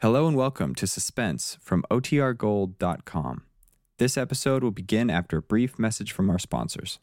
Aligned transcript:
Hello 0.00 0.28
and 0.28 0.36
welcome 0.36 0.76
to 0.76 0.86
Suspense 0.86 1.58
from 1.60 1.84
OTRGold.com. 1.90 3.42
This 3.98 4.16
episode 4.16 4.62
will 4.62 4.70
begin 4.70 5.10
after 5.10 5.38
a 5.38 5.42
brief 5.42 5.76
message 5.76 6.12
from 6.12 6.30
our 6.30 6.38
sponsors. 6.38 7.00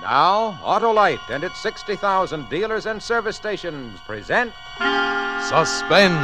Now, 0.00 0.58
Autolite 0.62 1.28
and 1.28 1.44
its 1.44 1.60
60,000 1.60 2.48
dealers 2.48 2.86
and 2.86 3.02
service 3.02 3.36
stations 3.36 4.00
present 4.06 4.54
Suspense. 5.50 6.14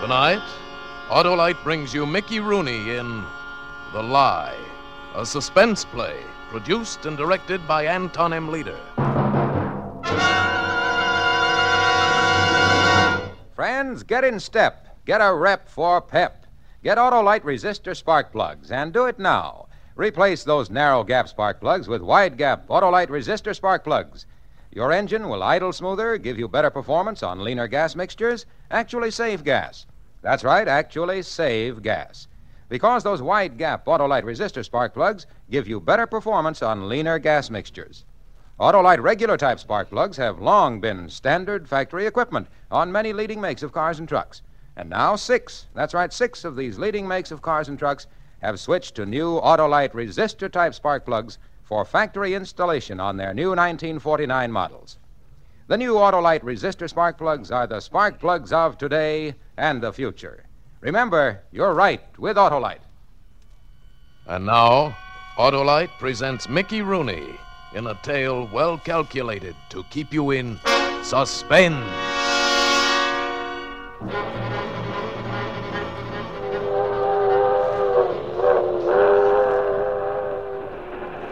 Tonight, 0.00 0.42
Autolite 1.10 1.60
brings 1.64 1.92
you 1.92 2.06
Mickey 2.06 2.38
Rooney 2.38 2.94
in 2.94 3.24
The 3.92 4.00
Lie, 4.00 4.56
a 5.16 5.26
suspense 5.26 5.84
play 5.84 6.16
produced 6.50 7.04
and 7.04 7.16
directed 7.16 7.66
by 7.66 7.84
Anton 7.84 8.32
M. 8.32 8.48
Leader. 8.48 8.78
Friends, 13.56 14.04
get 14.04 14.22
in 14.22 14.38
step. 14.38 14.86
Get 15.04 15.20
a 15.20 15.34
rep 15.34 15.68
for 15.68 16.00
pep. 16.00 16.46
Get 16.84 16.96
Autolite 16.96 17.40
resistor 17.40 17.96
spark 17.96 18.30
plugs, 18.30 18.70
and 18.70 18.92
do 18.92 19.06
it 19.06 19.18
now. 19.18 19.66
Replace 19.96 20.44
those 20.44 20.70
narrow 20.70 21.02
gap 21.02 21.28
spark 21.28 21.60
plugs 21.60 21.88
with 21.88 22.02
wide 22.02 22.38
gap 22.38 22.68
Autolite 22.68 23.08
resistor 23.08 23.56
spark 23.56 23.82
plugs. 23.82 24.26
Your 24.70 24.92
engine 24.92 25.28
will 25.28 25.42
idle 25.42 25.72
smoother, 25.72 26.18
give 26.18 26.38
you 26.38 26.46
better 26.46 26.70
performance 26.70 27.24
on 27.24 27.42
leaner 27.42 27.66
gas 27.66 27.96
mixtures, 27.96 28.46
actually 28.70 29.10
save 29.10 29.42
gas. 29.42 29.86
That's 30.22 30.44
right, 30.44 30.68
actually 30.68 31.22
save 31.22 31.82
gas. 31.82 32.28
Because 32.68 33.02
those 33.02 33.22
wide 33.22 33.58
gap 33.58 33.86
Autolite 33.86 34.24
resistor 34.24 34.64
spark 34.64 34.94
plugs 34.94 35.26
give 35.50 35.66
you 35.66 35.80
better 35.80 36.06
performance 36.06 36.62
on 36.62 36.88
leaner 36.88 37.18
gas 37.18 37.50
mixtures. 37.50 38.04
Autolite 38.60 39.00
regular 39.00 39.38
type 39.38 39.58
spark 39.58 39.88
plugs 39.88 40.18
have 40.18 40.38
long 40.38 40.80
been 40.80 41.08
standard 41.08 41.68
factory 41.68 42.06
equipment 42.06 42.46
on 42.70 42.92
many 42.92 43.12
leading 43.12 43.40
makes 43.40 43.62
of 43.62 43.72
cars 43.72 43.98
and 43.98 44.08
trucks. 44.08 44.42
And 44.76 44.90
now 44.90 45.16
six, 45.16 45.66
that's 45.74 45.94
right, 45.94 46.12
six 46.12 46.44
of 46.44 46.56
these 46.56 46.78
leading 46.78 47.08
makes 47.08 47.30
of 47.30 47.42
cars 47.42 47.68
and 47.68 47.78
trucks 47.78 48.06
have 48.40 48.60
switched 48.60 48.94
to 48.96 49.06
new 49.06 49.40
Autolite 49.40 49.92
resistor 49.92 50.50
type 50.50 50.74
spark 50.74 51.06
plugs 51.06 51.38
for 51.62 51.84
factory 51.84 52.34
installation 52.34 53.00
on 53.00 53.16
their 53.16 53.32
new 53.32 53.48
1949 53.48 54.52
models. 54.52 54.98
The 55.66 55.78
new 55.78 55.94
Autolite 55.94 56.42
resistor 56.42 56.88
spark 56.88 57.16
plugs 57.16 57.50
are 57.50 57.66
the 57.66 57.80
spark 57.80 58.18
plugs 58.18 58.52
of 58.52 58.76
today 58.76 59.34
and 59.60 59.82
the 59.82 59.92
future. 59.92 60.44
Remember, 60.80 61.42
you're 61.52 61.74
right 61.74 62.00
with 62.18 62.38
Autolite. 62.38 62.80
And 64.26 64.46
now, 64.46 64.96
Autolite 65.36 65.90
presents 65.98 66.48
Mickey 66.48 66.80
Rooney 66.80 67.38
in 67.74 67.86
a 67.86 67.94
tale 68.02 68.48
well 68.52 68.78
calculated 68.78 69.54
to 69.68 69.84
keep 69.90 70.14
you 70.14 70.30
in 70.30 70.58
suspense. 71.02 71.76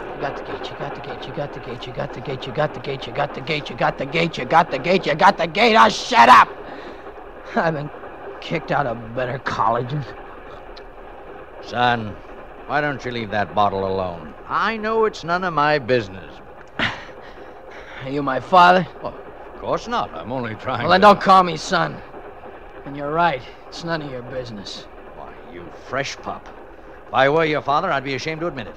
You 0.09 0.15
got 0.21 0.37
the 0.37 0.43
gate, 0.45 0.71
you 1.27 1.33
got 1.33 1.53
the 1.55 1.61
gate, 1.61 1.87
you 1.87 1.93
got 1.93 2.13
the 2.13 2.21
gate, 2.21 2.47
you 2.47 2.53
got 2.53 2.75
the 2.75 2.81
gate, 2.81 3.07
you 3.07 3.13
got 3.13 3.35
the 3.35 3.41
gate, 3.41 3.71
you 3.71 3.77
got 3.77 3.97
the 3.99 4.07
gate, 4.07 4.37
you 4.39 4.45
got 4.45 4.71
the 4.71 4.79
gate, 4.79 5.07
you 5.07 5.15
got 5.15 5.39
the 5.39 5.47
gate. 5.47 5.77
Oh, 5.79 5.89
shut 5.89 6.29
up! 6.29 6.49
I've 7.55 7.73
been 7.73 7.91
kicked 8.41 8.71
out 8.71 8.87
of 8.87 9.15
better 9.15 9.39
colleges. 9.41 10.05
Son, 11.63 12.15
why 12.67 12.81
don't 12.81 13.05
you 13.05 13.11
leave 13.11 13.31
that 13.31 13.55
bottle 13.55 13.87
alone? 13.87 14.35
I 14.47 14.77
know 14.77 15.05
it's 15.05 15.25
none 15.25 15.45
of 15.45 15.55
my 15.55 15.79
business. 15.79 16.33
Are 16.79 18.11
you 18.11 18.23
my 18.23 18.41
father? 18.41 18.87
Of 19.03 19.15
course 19.61 19.89
not. 19.89 20.15
I'm 20.15 20.31
only 20.31 20.55
trying 20.55 20.83
Well, 20.83 20.91
then 20.91 21.01
don't 21.01 21.21
call 21.21 21.43
me 21.43 21.57
son. 21.57 22.01
And 22.85 22.97
you're 22.97 23.13
right. 23.13 23.43
It's 23.69 23.85
none 23.85 24.03
of 24.03 24.11
your 24.11 24.23
business. 24.23 24.87
Why, 25.17 25.33
you 25.53 25.69
fresh 25.89 26.17
pup. 26.17 26.49
If 27.09 27.15
I 27.15 27.29
were 27.29 27.45
your 27.45 27.63
father, 27.63 27.91
I'd 27.91 28.05
be 28.05 28.15
ashamed 28.15 28.41
to 28.43 28.47
admit 28.47 28.69
it. 28.69 28.77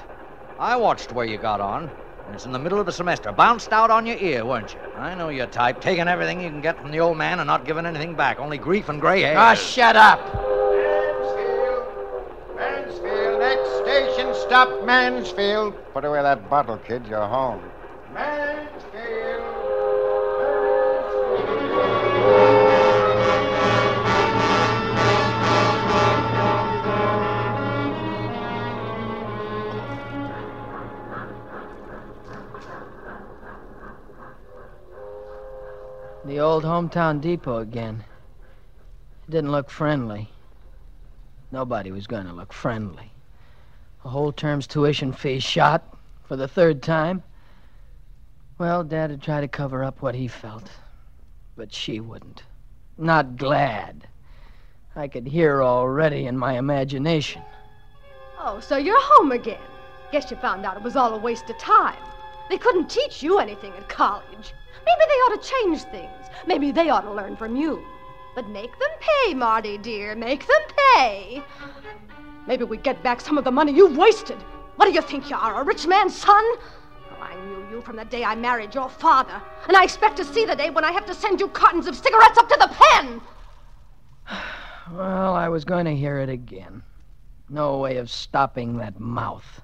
I 0.58 0.76
watched 0.76 1.12
where 1.12 1.26
you 1.26 1.38
got 1.38 1.62
on. 1.62 1.90
And 2.32 2.38
it's 2.38 2.46
in 2.46 2.54
the 2.54 2.60
middle 2.60 2.80
of 2.80 2.86
the 2.86 2.94
semester. 2.94 3.30
Bounced 3.34 3.74
out 3.74 3.92
on 3.92 4.06
your 4.06 4.16
ear, 4.16 4.46
weren't 4.46 4.74
you? 4.74 4.80
I 4.96 5.14
know 5.16 5.28
your 5.28 5.48
type. 5.48 5.82
Taking 5.82 6.08
everything 6.08 6.40
you 6.40 6.50
can 6.50 6.62
get 6.62 6.80
from 6.80 6.92
the 6.92 7.02
old 7.02 7.18
man 7.18 7.42
and 7.42 7.48
not 7.48 7.66
giving 7.66 7.86
anything 7.86 8.16
back. 8.16 8.40
Only 8.40 8.58
grief 8.58 8.88
and 8.88 9.02
gray 9.02 9.20
hair. 9.20 9.38
Oh, 9.38 9.54
shut 9.54 9.98
up! 9.98 10.22
Mansfield! 10.34 11.84
Mansfield! 12.56 13.40
Next 13.42 13.70
station, 13.84 14.34
stop 14.48 14.86
Mansfield! 14.86 15.76
Put 15.92 16.06
away 16.06 16.22
that 16.22 16.50
bottle, 16.50 16.78
kid. 16.78 17.06
You're 17.06 17.28
home. 17.28 17.70
Mansfield! 18.14 18.91
The 36.24 36.40
old 36.40 36.64
hometown 36.64 37.20
depot 37.20 37.58
again. 37.58 38.04
It 39.28 39.32
didn't 39.32 39.52
look 39.52 39.72
friendly. 39.72 40.30
Nobody 41.52 41.92
was 41.92 42.06
going 42.06 42.28
to 42.28 42.34
look 42.34 42.54
friendly. 42.54 43.12
A 44.06 44.10
whole 44.10 44.32
term's 44.32 44.68
tuition 44.68 45.14
fee 45.14 45.40
shot 45.40 45.98
for 46.24 46.36
the 46.36 46.48
third 46.48 46.84
time. 46.84 47.24
Well, 48.60 48.84
Dad 48.84 49.10
had 49.10 49.24
tried 49.24 49.42
to 49.42 49.48
cover 49.48 49.84
up 49.84 50.04
what 50.04 50.14
he 50.14 50.28
felt, 50.28 50.70
but 51.56 51.74
she 51.74 52.00
wouldn't. 52.00 52.44
Not 53.00 53.36
glad. 53.36 54.08
I 54.96 55.08
could 55.08 55.28
hear 55.28 55.64
already 55.64 56.28
in 56.28 56.38
my 56.38 56.60
imagination. 56.60 57.42
Oh, 58.40 58.60
so 58.60 58.78
you're 58.78 59.02
home 59.02 59.32
again. 59.32 59.58
Guess 60.12 60.30
you 60.30 60.38
found 60.38 60.68
out 60.68 60.78
it 60.78 60.84
was 60.84 60.96
all 60.96 61.16
a 61.16 61.18
waste 61.18 61.50
of 61.50 61.58
time. 61.58 61.98
They 62.48 62.60
couldn't 62.60 62.90
teach 62.92 63.24
you 63.24 63.40
anything 63.40 63.74
at 63.74 63.90
college. 63.90 64.54
Maybe 64.86 65.06
they 65.08 65.14
ought 65.14 65.42
to 65.42 65.50
change 65.50 65.82
things. 65.84 66.30
Maybe 66.48 66.72
they 66.72 66.90
ought 66.90 67.02
to 67.02 67.14
learn 67.14 67.36
from 67.36 67.56
you. 67.56 67.84
But 68.36 68.48
make 68.50 68.72
them 68.80 68.90
pay, 69.00 69.34
Marty 69.34 69.78
dear. 69.78 70.16
Make 70.16 70.48
them 70.48 70.62
pay. 70.96 71.44
Maybe 72.48 72.64
we 72.64 72.78
get 72.78 73.04
back 73.04 73.22
some 73.22 73.38
of 73.38 73.44
the 73.44 73.52
money 73.52 73.72
you've 73.72 73.98
wasted. 73.98 74.38
What 74.78 74.86
do 74.86 74.92
you 74.94 75.02
think 75.02 75.30
you 75.30 75.36
are, 75.36 75.62
a 75.62 75.64
rich 75.64 75.86
man's 75.86 76.16
son? 76.16 76.44
Oh, 76.44 77.22
I 77.22 77.36
knew 77.46 77.70
you 77.70 77.82
from 77.82 77.98
the 77.98 78.06
day 78.06 78.24
I 78.24 78.36
married 78.36 78.74
your 78.74 78.90
father. 78.90 79.42
And 79.68 79.78
I 79.78 79.84
expect 79.84 80.18
to 80.18 80.26
see 80.26 80.46
the 80.46 80.56
day 80.56 80.70
when 80.70 80.84
I 80.84 80.92
have 80.92 81.06
to 81.06 81.14
send 81.14 81.40
you 81.40 81.48
cartons 81.50 81.88
of 81.88 81.96
cigarettes 81.96 82.38
up 82.38 82.50
to 82.50 82.58
the 82.60 82.74
pen. 82.74 83.22
Well, 84.92 85.36
I 85.36 85.48
was 85.48 85.64
going 85.64 85.86
to 85.86 85.96
hear 85.96 86.18
it 86.18 86.28
again. 86.28 86.84
No 87.48 87.78
way 87.78 87.96
of 87.96 88.10
stopping 88.10 88.78
that 88.78 89.00
mouth. 89.00 89.62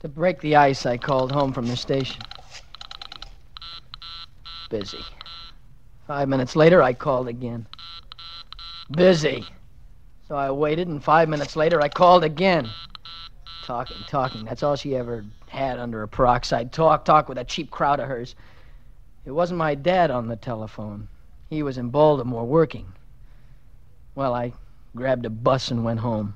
To 0.00 0.08
break 0.08 0.42
the 0.42 0.56
ice, 0.56 0.84
I 0.84 0.98
called 0.98 1.32
home 1.32 1.54
from 1.54 1.66
the 1.66 1.76
station. 1.76 2.20
Busy. 4.70 5.04
Five 6.06 6.28
minutes 6.28 6.56
later, 6.56 6.82
I 6.82 6.92
called 6.92 7.28
again. 7.28 7.66
Busy. 8.90 9.46
So 10.28 10.36
I 10.36 10.50
waited, 10.50 10.88
and 10.88 11.02
five 11.02 11.28
minutes 11.28 11.56
later, 11.56 11.80
I 11.80 11.88
called 11.88 12.24
again. 12.24 12.68
Talking, 13.64 13.96
talking. 14.08 14.44
That's 14.44 14.62
all 14.62 14.76
she 14.76 14.96
ever 14.96 15.24
had 15.48 15.78
under 15.78 16.02
a 16.02 16.08
peroxide. 16.08 16.72
Talk, 16.72 17.04
talk 17.04 17.28
with 17.28 17.36
that 17.36 17.48
cheap 17.48 17.70
crowd 17.70 18.00
of 18.00 18.08
hers. 18.08 18.34
It 19.24 19.30
wasn't 19.30 19.58
my 19.58 19.74
dad 19.74 20.10
on 20.10 20.28
the 20.28 20.36
telephone. 20.36 21.08
He 21.48 21.62
was 21.62 21.78
in 21.78 21.88
Baltimore 21.88 22.44
working. 22.44 22.92
Well, 24.14 24.34
I 24.34 24.52
grabbed 24.94 25.24
a 25.24 25.30
bus 25.30 25.70
and 25.70 25.84
went 25.84 26.00
home. 26.00 26.34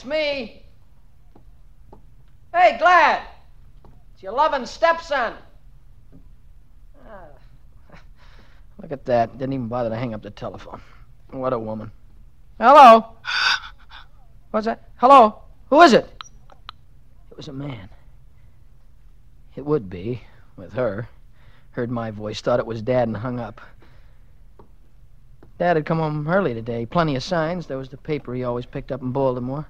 It's 0.00 0.08
me. 0.08 0.62
Hey, 2.54 2.78
Glad. 2.78 3.20
It's 4.14 4.22
your 4.22 4.32
loving 4.32 4.64
stepson. 4.64 5.34
Ah. 7.06 7.26
Look 8.80 8.92
at 8.92 9.04
that. 9.04 9.36
Didn't 9.36 9.52
even 9.52 9.68
bother 9.68 9.90
to 9.90 9.96
hang 9.96 10.14
up 10.14 10.22
the 10.22 10.30
telephone. 10.30 10.80
What 11.28 11.52
a 11.52 11.58
woman. 11.58 11.92
Hello? 12.58 13.12
What's 14.52 14.64
that? 14.64 14.88
Hello? 14.96 15.42
Who 15.68 15.82
is 15.82 15.92
it? 15.92 16.08
It 17.30 17.36
was 17.36 17.48
a 17.48 17.52
man. 17.52 17.90
It 19.54 19.66
would 19.66 19.90
be, 19.90 20.22
with 20.56 20.72
her. 20.72 21.10
Heard 21.72 21.90
my 21.90 22.10
voice, 22.10 22.40
thought 22.40 22.58
it 22.58 22.64
was 22.64 22.80
Dad, 22.80 23.06
and 23.06 23.18
hung 23.18 23.38
up. 23.38 23.60
Dad 25.58 25.76
had 25.76 25.84
come 25.84 25.98
home 25.98 26.26
early 26.26 26.54
today. 26.54 26.86
Plenty 26.86 27.16
of 27.16 27.22
signs. 27.22 27.66
There 27.66 27.76
was 27.76 27.90
the 27.90 27.98
paper 27.98 28.32
he 28.32 28.44
always 28.44 28.64
picked 28.64 28.90
up 28.90 29.02
in 29.02 29.12
Baltimore. 29.12 29.68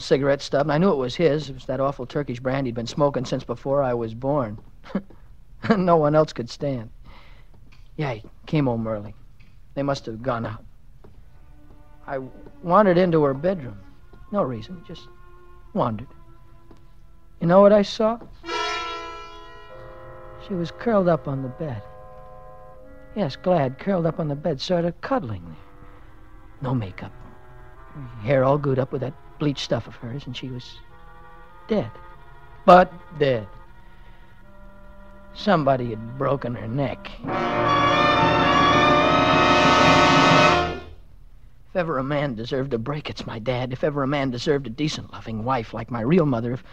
Cigarette 0.00 0.42
stub, 0.42 0.62
and 0.62 0.72
I 0.72 0.78
knew 0.78 0.90
it 0.90 0.96
was 0.96 1.14
his. 1.14 1.48
It 1.50 1.54
was 1.54 1.66
that 1.66 1.80
awful 1.80 2.06
Turkish 2.06 2.40
brand 2.40 2.66
he'd 2.66 2.74
been 2.74 2.86
smoking 2.86 3.24
since 3.24 3.44
before 3.44 3.82
I 3.82 3.94
was 3.94 4.14
born. 4.14 4.58
no 5.76 5.96
one 5.96 6.14
else 6.14 6.32
could 6.32 6.50
stand. 6.50 6.90
Yeah, 7.96 8.14
he 8.14 8.24
came 8.46 8.66
home 8.66 8.86
early. 8.86 9.14
They 9.74 9.82
must 9.82 10.06
have 10.06 10.22
gone 10.22 10.46
out. 10.46 10.64
I 12.06 12.18
wandered 12.62 12.98
into 12.98 13.22
her 13.22 13.34
bedroom. 13.34 13.78
No 14.32 14.42
reason, 14.42 14.82
just 14.86 15.08
wandered. 15.74 16.08
You 17.40 17.46
know 17.46 17.60
what 17.60 17.72
I 17.72 17.82
saw? 17.82 18.18
She 20.46 20.54
was 20.54 20.70
curled 20.70 21.08
up 21.08 21.28
on 21.28 21.42
the 21.42 21.48
bed. 21.48 21.82
Yes, 23.14 23.36
glad, 23.36 23.78
curled 23.78 24.06
up 24.06 24.20
on 24.20 24.28
the 24.28 24.36
bed, 24.36 24.60
sort 24.60 24.84
of 24.84 25.00
cuddling 25.00 25.44
there. 25.44 25.56
No 26.62 26.74
makeup. 26.74 27.12
Hair 28.22 28.44
all 28.44 28.58
glued 28.58 28.78
up 28.78 28.92
with 28.92 29.00
that 29.00 29.14
bleached 29.40 29.64
stuff 29.64 29.88
of 29.88 29.96
hers, 29.96 30.26
and 30.26 30.36
she 30.36 30.48
was 30.48 30.78
dead. 31.66 31.90
But 32.64 32.92
dead. 33.18 33.48
Somebody 35.34 35.90
had 35.90 36.18
broken 36.18 36.54
her 36.54 36.68
neck. 36.68 37.10
If 41.70 41.76
ever 41.76 41.98
a 41.98 42.04
man 42.04 42.34
deserved 42.34 42.74
a 42.74 42.78
break, 42.78 43.08
it's 43.08 43.26
my 43.26 43.38
dad. 43.38 43.72
If 43.72 43.82
ever 43.82 44.02
a 44.02 44.06
man 44.06 44.30
deserved 44.30 44.66
a 44.66 44.70
decent, 44.70 45.12
loving 45.12 45.44
wife 45.44 45.72
like 45.72 45.90
my 45.90 46.00
real 46.00 46.26
mother, 46.26 46.52
if 46.52 46.64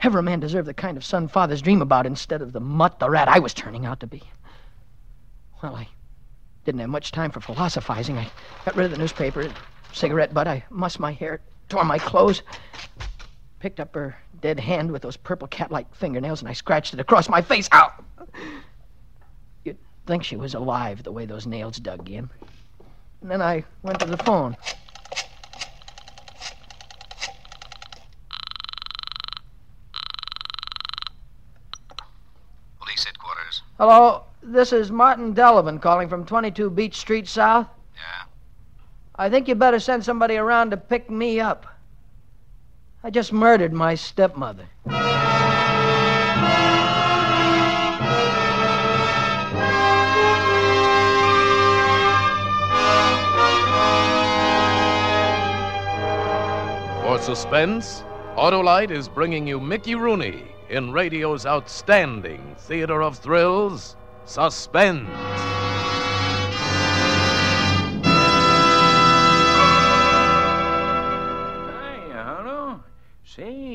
ever 0.00 0.20
a 0.20 0.22
man 0.22 0.40
deserved 0.40 0.68
the 0.68 0.74
kind 0.74 0.96
of 0.96 1.04
son 1.04 1.26
fathers 1.26 1.62
dream 1.62 1.82
about 1.82 2.06
instead 2.06 2.42
of 2.42 2.52
the 2.52 2.60
mutt, 2.60 2.98
the 3.00 3.10
rat 3.10 3.28
I 3.28 3.38
was 3.38 3.54
turning 3.54 3.86
out 3.86 4.00
to 4.00 4.06
be. 4.06 4.22
Well, 5.62 5.74
I 5.74 5.88
didn't 6.66 6.82
have 6.82 6.90
much 6.90 7.12
time 7.12 7.30
for 7.30 7.40
philosophizing. 7.40 8.18
I 8.18 8.30
got 8.64 8.76
rid 8.76 8.84
of 8.86 8.92
the 8.92 8.98
newspaper, 8.98 9.50
cigarette 9.92 10.34
butt. 10.34 10.46
I 10.46 10.64
mussed 10.68 11.00
my 11.00 11.12
hair, 11.12 11.40
tore 11.68 11.84
my 11.84 11.98
clothes, 11.98 12.42
picked 13.58 13.80
up 13.80 13.94
her 13.94 14.16
dead 14.40 14.60
hand 14.60 14.90
with 14.92 15.02
those 15.02 15.16
purple 15.16 15.48
cat-like 15.48 15.92
fingernails, 15.94 16.40
and 16.40 16.48
I 16.48 16.52
scratched 16.52 16.94
it 16.94 17.00
across 17.00 17.28
my 17.28 17.42
face. 17.42 17.68
Ow! 17.72 17.92
You'd 19.64 19.78
think 20.06 20.24
she 20.24 20.36
was 20.36 20.54
alive 20.54 21.02
the 21.02 21.12
way 21.12 21.26
those 21.26 21.46
nails 21.46 21.78
dug 21.78 22.08
in. 22.10 22.30
And 23.22 23.30
then 23.30 23.42
I 23.42 23.64
went 23.82 23.98
to 24.00 24.06
the 24.06 24.18
phone. 24.18 24.56
Police 32.78 33.04
headquarters. 33.04 33.62
Hello, 33.78 34.24
this 34.42 34.72
is 34.72 34.92
Martin 34.92 35.34
Delavan 35.34 35.82
calling 35.82 36.08
from 36.08 36.24
22 36.24 36.70
Beach 36.70 36.96
Street 36.96 37.26
South. 37.26 37.66
Yeah? 37.96 38.25
I 39.18 39.30
think 39.30 39.48
you 39.48 39.54
better 39.54 39.80
send 39.80 40.04
somebody 40.04 40.36
around 40.36 40.70
to 40.70 40.76
pick 40.76 41.08
me 41.10 41.40
up. 41.40 41.66
I 43.02 43.10
just 43.10 43.32
murdered 43.32 43.72
my 43.72 43.94
stepmother. 43.94 44.66
For 57.02 57.18
suspense, 57.22 58.04
Autolite 58.36 58.90
is 58.90 59.08
bringing 59.08 59.46
you 59.46 59.60
Mickey 59.60 59.94
Rooney 59.94 60.42
in 60.68 60.92
radio's 60.92 61.46
outstanding 61.46 62.54
theater 62.58 63.02
of 63.02 63.16
thrills, 63.16 63.96
Suspense. 64.26 65.55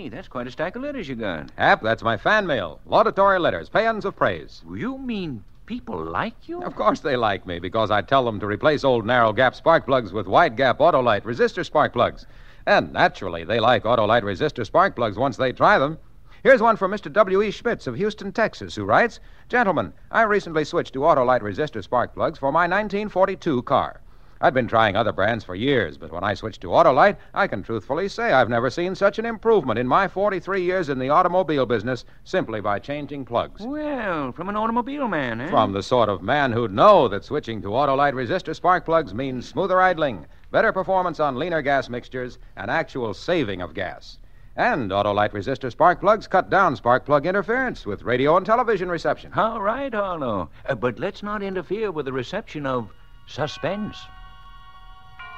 That's 0.10 0.28
quite 0.28 0.48
a 0.48 0.52
stack 0.52 0.76
of 0.76 0.82
letters 0.82 1.08
you 1.08 1.16
got. 1.16 1.52
Hap, 1.58 1.82
that's 1.82 2.04
my 2.04 2.18
fan 2.18 2.46
mail. 2.48 2.80
Laudatory 2.86 3.40
letters, 3.40 3.70
paeans 3.70 4.06
of 4.06 4.16
praise. 4.16 4.62
You 4.74 4.98
mean 4.98 5.44
people 5.66 6.04
like 6.04 6.48
you? 6.48 6.62
Of 6.64 6.76
course 6.76 7.00
they 7.00 7.16
like 7.16 7.46
me 7.46 7.60
because 7.60 7.92
I 7.92 8.02
tell 8.02 8.26
them 8.26 8.40
to 8.40 8.46
replace 8.46 8.84
old 8.84 9.06
narrow 9.06 9.34
gap 9.34 9.56
spark 9.56 9.86
plugs 9.86 10.12
with 10.12 10.28
wide 10.28 10.58
gap 10.58 10.80
Autolite 10.80 11.24
resistor 11.24 11.66
spark 11.66 11.94
plugs. 11.94 12.26
And 12.66 12.94
naturally, 12.94 13.44
they 13.44 13.60
like 13.60 13.84
Autolite 13.84 14.24
resistor 14.24 14.66
spark 14.66 14.96
plugs 14.96 15.18
once 15.18 15.38
they 15.38 15.52
try 15.52 15.80
them. 15.80 15.98
Here's 16.44 16.62
one 16.62 16.76
from 16.76 16.92
Mr. 16.92 17.14
W.E. 17.14 17.52
Schmitz 17.52 17.86
of 17.86 17.96
Houston, 17.96 18.32
Texas, 18.32 18.76
who 18.76 18.84
writes 18.84 19.20
Gentlemen, 19.48 19.94
I 20.10 20.24
recently 20.24 20.66
switched 20.66 20.94
to 20.94 21.02
Autolite 21.02 21.42
resistor 21.42 21.84
spark 21.84 22.16
plugs 22.16 22.40
for 22.40 22.52
my 22.52 22.62
1942 22.62 23.62
car. 23.64 24.02
I'd 24.44 24.56
been 24.56 24.68
trying 24.68 24.96
other 24.96 25.12
brands 25.12 25.44
for 25.44 25.54
years, 25.54 25.98
but 25.98 26.12
when 26.12 26.24
I 26.24 26.34
switched 26.34 26.62
to 26.62 26.70
Autolite, 26.70 27.18
I 27.32 27.46
can 27.46 27.62
truthfully 27.62 28.08
say 28.08 28.34
I've 28.34 28.50
never 28.50 28.72
seen 28.72 28.96
such 28.96 29.20
an 29.20 29.26
improvement 29.28 29.78
in 29.78 29.88
my 29.88 30.08
43 30.08 30.64
years 30.64 30.90
in 30.90 30.98
the 30.98 31.10
automobile 31.10 31.68
business 31.68 32.06
simply 32.24 32.60
by 32.60 32.80
changing 32.80 33.24
plugs. 33.24 33.62
Well, 33.62 34.32
from 34.32 34.50
an 34.50 34.56
automobile 34.56 35.08
man, 35.08 35.42
eh? 35.42 35.50
From 35.52 35.74
the 35.74 35.84
sort 35.84 36.10
of 36.10 36.24
man 36.24 36.52
who'd 36.52 36.74
know 36.74 37.08
that 37.08 37.24
switching 37.24 37.62
to 37.62 37.68
Autolite 37.68 38.14
resistor 38.14 38.56
spark 38.56 38.84
plugs 38.84 39.14
means 39.14 39.48
smoother 39.48 39.80
idling, 39.80 40.26
better 40.50 40.72
performance 40.72 41.20
on 41.20 41.38
leaner 41.38 41.62
gas 41.62 41.88
mixtures, 41.88 42.40
and 42.58 42.72
actual 42.72 43.14
saving 43.14 43.62
of 43.62 43.76
gas. 43.76 44.18
And 44.56 44.90
Autolite 44.90 45.34
resistor 45.34 45.72
spark 45.72 46.00
plugs 46.02 46.26
cut 46.26 46.50
down 46.50 46.76
spark 46.76 47.06
plug 47.06 47.28
interference 47.28 47.86
with 47.86 48.02
radio 48.02 48.38
and 48.38 48.46
television 48.46 48.90
reception. 48.90 49.34
All 49.36 49.62
right, 49.62 49.94
Harlow. 49.94 50.50
Uh, 50.68 50.74
but 50.74 50.98
let's 50.98 51.22
not 51.22 51.44
interfere 51.44 51.92
with 51.92 52.06
the 52.06 52.12
reception 52.12 52.66
of 52.66 52.92
suspense. 53.28 53.98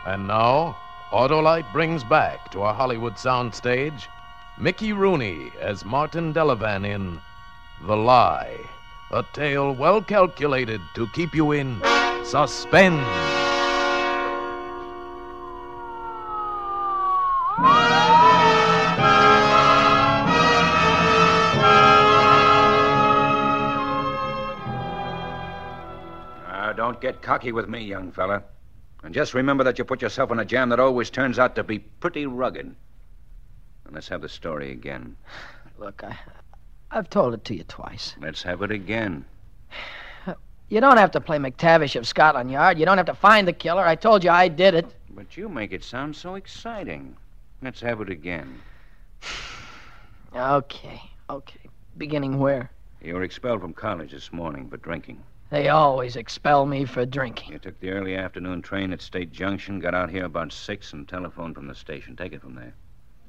And 0.06 0.28
now, 0.28 0.76
Autolite 1.12 1.72
brings 1.72 2.04
back 2.04 2.52
to 2.52 2.62
our 2.62 2.74
Hollywood 2.74 3.14
soundstage 3.14 4.08
Mickey 4.60 4.92
Rooney 4.92 5.52
as 5.62 5.86
Martin 5.86 6.34
Delavan 6.34 6.86
in 6.86 7.22
The 7.88 7.96
Lie, 7.96 8.60
a 9.12 9.24
tale 9.34 9.74
well 9.74 10.02
calculated 10.02 10.82
to 10.96 11.08
keep 11.14 11.34
you 11.34 11.54
in 11.54 11.82
suspense. 12.26 13.02
Ah, 26.46 26.74
don't 26.76 27.00
get 27.00 27.22
cocky 27.22 27.54
with 27.54 27.70
me, 27.70 27.84
young 27.86 28.12
fella. 28.12 28.44
And 29.04 29.14
just 29.14 29.34
remember 29.34 29.66
that 29.66 29.78
you 29.78 29.84
put 29.84 30.02
yourself 30.02 30.32
in 30.32 30.40
a 30.40 30.46
jam 30.46 30.70
that 30.70 30.80
always 30.80 31.10
turns 31.10 31.38
out 31.38 31.56
to 31.56 31.64
be 31.64 31.80
pretty 31.80 32.26
rugged. 32.26 32.74
And 33.86 33.94
let's 33.94 34.08
have 34.08 34.22
the 34.22 34.30
story 34.30 34.72
again. 34.72 35.18
Look, 35.78 36.04
I, 36.04 36.18
I've 36.90 37.10
told 37.10 37.34
it 37.34 37.44
to 37.46 37.56
you 37.56 37.64
twice. 37.66 38.16
Let's 38.22 38.44
have 38.44 38.62
it 38.62 38.72
again. 38.72 39.26
You 40.70 40.82
don't 40.82 40.98
have 40.98 41.12
to 41.12 41.22
play 41.22 41.38
McTavish 41.38 41.96
of 41.96 42.08
Scotland 42.08 42.50
Yard. 42.50 42.80
You 42.80 42.86
don't 42.86 42.98
have 42.98 43.06
to 43.06 43.14
find 43.14 43.48
the 43.48 43.54
killer. 43.54 43.86
I 43.86 43.94
told 43.94 44.24
you 44.24 44.32
I 44.32 44.48
did 44.48 44.74
it. 44.74 44.88
But 45.12 45.38
you 45.38 45.48
make 45.48 45.72
it 45.72 45.84
sound 45.84 46.16
so 46.16 46.34
exciting. 46.34 47.16
Let's 47.62 47.82
have 47.82 48.02
it 48.02 48.10
again. 48.10 48.60
Okay, 50.36 51.00
okay. 51.30 51.70
Beginning 51.96 52.40
where? 52.40 52.72
You 53.04 53.14
were 53.14 53.22
expelled 53.22 53.62
from 53.62 53.74
college 53.74 54.14
this 54.14 54.34
morning 54.34 54.68
for 54.68 54.78
drinking. 54.78 55.22
They 55.54 55.70
always 55.70 56.16
expel 56.16 56.66
me 56.66 56.84
for 56.84 57.06
drinking. 57.06 57.52
You 57.52 57.60
took 57.60 57.80
the 57.80 57.92
early 57.92 58.16
afternoon 58.16 58.64
train 58.64 58.92
at 58.92 59.04
State 59.04 59.32
Junction, 59.32 59.80
got 59.80 59.94
out 59.94 60.10
here 60.10 60.26
about 60.26 60.52
six, 60.52 60.94
and 60.94 61.08
telephoned 61.08 61.54
from 61.54 61.68
the 61.68 61.76
station. 61.76 62.16
Take 62.16 62.34
it 62.34 62.42
from 62.42 62.56
there. 62.56 62.74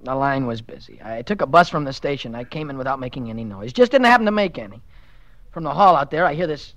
The 0.04 0.14
line 0.14 0.47
was 0.47 0.62
busy. 0.62 0.99
I 1.04 1.21
took 1.21 1.43
a 1.43 1.47
bus 1.47 1.69
from 1.69 1.85
the 1.85 1.93
station. 1.93 2.35
I 2.35 2.45
came 2.45 2.71
in 2.71 2.78
without 2.78 2.99
making 2.99 3.28
any 3.28 3.45
noise. 3.45 3.75
Just 3.75 3.93
didn't 3.93 4.07
happen 4.07 4.25
to 4.25 4.33
make 4.33 4.57
any. 4.57 4.81
From 5.50 5.64
the 5.64 5.75
hall 5.75 5.97
out 5.97 6.11
there, 6.11 6.25
I 6.25 6.33
hear 6.33 6.47
this. 6.47 6.73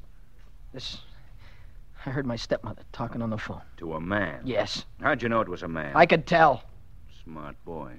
This. 0.73 0.97
I 2.05 2.09
heard 2.09 2.25
my 2.25 2.35
stepmother 2.35 2.83
talking 2.91 3.21
on 3.21 3.29
the 3.29 3.37
phone. 3.37 3.61
To 3.77 3.93
a 3.93 4.01
man. 4.01 4.41
Yes, 4.43 4.83
How'd 4.99 5.21
you 5.21 5.29
know 5.29 5.39
it 5.39 5.47
was 5.47 5.63
a 5.63 5.69
man? 5.69 5.95
I 5.95 6.05
could 6.05 6.27
tell. 6.27 6.63
Smart 7.23 7.55
boy. 7.63 7.93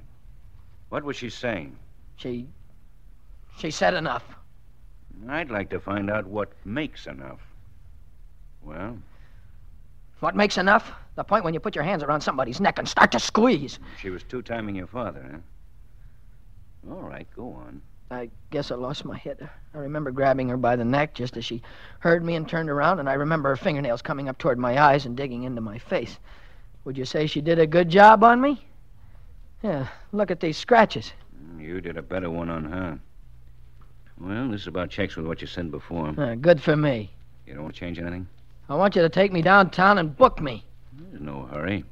What 0.91 1.03
was 1.03 1.17
she 1.17 1.31
saying? 1.31 1.79
She. 2.17 2.47
She 3.57 3.71
said 3.71 3.95
enough. 3.95 4.38
I'd 5.29 5.51
like 5.51 5.71
to 5.71 5.81
find 5.81 6.11
out 6.11 6.27
what 6.27 6.51
makes 6.65 7.07
enough. 7.07 7.41
Well, 8.63 8.99
What 10.21 10.37
makes 10.37 10.59
enough? 10.59 10.91
The 11.15 11.25
point 11.25 11.45
when 11.45 11.55
you 11.55 11.61
put 11.61 11.75
your 11.75 11.85
hands 11.85 12.03
around 12.03 12.21
somebody's 12.21 12.61
neck 12.61 12.79
and 12.79 12.89
start 12.89 13.13
to 13.13 13.21
squeeze. 13.21 13.79
she 14.01 14.11
was 14.11 14.23
two 14.23 14.43
timing 14.43 14.75
your 14.77 14.87
father, 14.87 15.25
huh? 15.31 16.93
All 16.95 17.03
right, 17.03 17.27
go 17.35 17.53
on. 17.53 17.83
I 18.11 18.31
guess 18.51 18.71
I 18.71 18.75
lost 18.77 19.05
my 19.05 19.19
head. 19.19 19.49
I 19.75 19.79
remember 19.79 20.11
grabbing 20.11 20.49
her 20.49 20.57
by 20.57 20.77
the 20.77 20.85
neck 20.85 21.15
just 21.15 21.37
as 21.37 21.45
she 21.45 21.63
heard 22.01 22.25
me 22.25 22.37
and 22.37 22.49
turned 22.49 22.71
around, 22.71 23.01
and 23.01 23.09
I 23.09 23.15
remember 23.15 23.51
her 23.51 23.57
fingernails 23.57 24.01
coming 24.03 24.29
up 24.29 24.39
toward 24.39 24.59
my 24.59 24.81
eyes 24.81 25.05
and 25.07 25.17
digging 25.17 25.43
into 25.43 25.61
my 25.61 25.79
face. 25.79 26.19
Would 26.85 26.97
you 26.97 27.05
say 27.05 27.27
she 27.27 27.41
did 27.43 27.59
a 27.59 27.67
good 27.67 27.89
job 27.91 28.25
on 28.25 28.41
me? 28.41 28.65
Yeah, 29.63 29.89
look 30.13 30.31
at 30.31 30.41
these 30.41 30.57
scratches. 30.57 31.13
You 31.59 31.81
did 31.81 31.97
a 31.97 32.03
better 32.03 32.31
one 32.31 32.49
on 32.49 32.65
her. 32.65 32.99
Well, 34.21 34.49
this 34.49 34.63
is 34.63 34.67
about 34.67 34.91
checks 34.91 35.17
with 35.17 35.27
what 35.27 35.41
you 35.41 35.47
sent 35.47 35.71
before. 35.71 36.09
Uh, 36.19 36.35
good 36.35 36.61
for 36.63 36.77
me. 36.77 37.11
You 37.47 37.55
don't 37.55 37.63
want 37.65 37.75
to 37.75 37.81
change 37.81 37.99
anything? 37.99 38.27
I 38.69 38.75
want 38.75 38.97
you 38.97 39.03
to 39.03 39.09
take 39.09 39.33
me 39.33 39.43
downtown 39.43 39.99
and 39.99 40.17
book 40.17 40.41
me. 40.41 40.65
There's 40.93 41.23
no 41.23 41.43
hurry. 41.53 41.85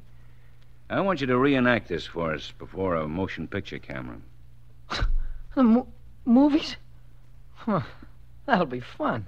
I 0.89 1.01
want 1.01 1.21
you 1.21 1.27
to 1.27 1.37
reenact 1.37 1.87
this 1.87 2.05
for 2.05 2.33
us 2.33 2.51
before 2.59 2.95
a 2.95 3.07
motion 3.07 3.47
picture 3.47 3.79
camera. 3.79 4.17
The 5.55 5.63
mo- 5.63 5.87
movies? 6.23 6.75
Huh. 7.55 7.81
That'll 8.45 8.67
be 8.67 8.79
fun. 8.79 9.25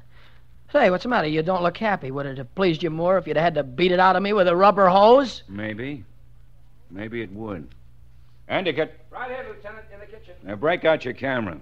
Say, 0.71 0.91
what's 0.91 1.01
the 1.01 1.09
matter? 1.09 1.27
You 1.27 1.41
don't 1.41 1.63
look 1.63 1.77
happy. 1.77 2.11
Would 2.11 2.27
it 2.27 2.37
have 2.37 2.53
pleased 2.53 2.83
you 2.83 2.91
more 2.91 3.17
if 3.17 3.25
you'd 3.25 3.35
had 3.35 3.55
to 3.55 3.63
beat 3.63 3.91
it 3.91 3.99
out 3.99 4.15
of 4.15 4.21
me 4.21 4.31
with 4.33 4.47
a 4.47 4.55
rubber 4.55 4.87
hose? 4.89 5.41
Maybe. 5.49 6.03
Maybe 6.91 7.23
it 7.23 7.31
would. 7.31 7.67
Endicott, 8.47 8.91
Right 9.09 9.31
here, 9.31 9.43
Lieutenant, 9.49 9.85
in 9.91 9.99
the 9.99 10.05
kitchen. 10.05 10.35
now 10.43 10.55
break 10.55 10.85
out 10.85 11.03
your 11.03 11.15
camera. 11.15 11.57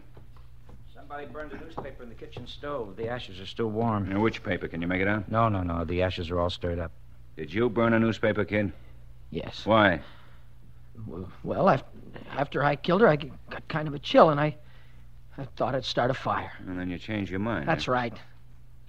Somebody 1.08 1.32
burned 1.32 1.54
a 1.54 1.58
newspaper 1.64 2.04
in 2.04 2.10
the 2.10 2.16
kitchen 2.16 2.46
stove. 2.48 2.98
The 2.98 3.08
ashes 3.08 3.40
are 3.40 3.46
still 3.46 3.70
warm. 3.70 4.10
Now, 4.10 4.20
which 4.20 4.44
paper? 4.44 4.68
Can 4.68 4.82
you 4.82 4.88
make 4.88 5.02
it 5.02 5.08
out? 5.08 5.32
No, 5.32 5.48
no, 5.48 5.64
no. 5.64 5.86
The 5.86 6.04
ashes 6.04 6.30
are 6.30 6.38
all 6.38 6.50
stirred 6.50 6.80
up. 6.80 6.92
Did 7.38 7.54
you 7.54 7.70
burn 7.70 7.94
a 7.94 8.00
newspaper, 8.00 8.44
kid? 8.44 8.74
Yes. 9.32 9.66
Why? 9.66 10.02
Well, 11.44 11.70
af- 11.70 11.86
after 12.32 12.62
I 12.62 12.76
killed 12.76 13.00
her, 13.00 13.08
I 13.08 13.16
got 13.16 13.66
kind 13.70 13.88
of 13.88 13.94
a 13.94 14.00
chill, 14.00 14.32
and 14.32 14.40
I, 14.40 14.58
I 15.38 15.46
thought 15.56 15.76
I'd 15.76 15.86
start 15.86 16.12
a 16.12 16.14
fire. 16.14 16.52
And 16.68 16.78
then 16.78 16.90
you 16.90 16.98
changed 16.98 17.32
your 17.32 17.40
mind. 17.40 17.70
That's 17.70 17.86
huh? 17.86 17.94
right. 17.94 18.14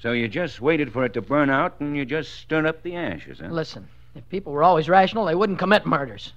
So 0.00 0.10
you 0.10 0.26
just 0.26 0.60
waited 0.60 0.92
for 0.92 1.04
it 1.04 1.12
to 1.12 1.22
burn 1.22 1.50
out 1.50 1.78
and 1.78 1.96
you 1.96 2.04
just 2.04 2.34
stirred 2.34 2.66
up 2.66 2.82
the 2.82 2.96
ashes, 2.96 3.38
huh? 3.38 3.48
Listen, 3.48 3.88
if 4.16 4.28
people 4.28 4.52
were 4.52 4.64
always 4.64 4.88
rational, 4.88 5.24
they 5.24 5.36
wouldn't 5.36 5.60
commit 5.60 5.86
murders. 5.86 6.32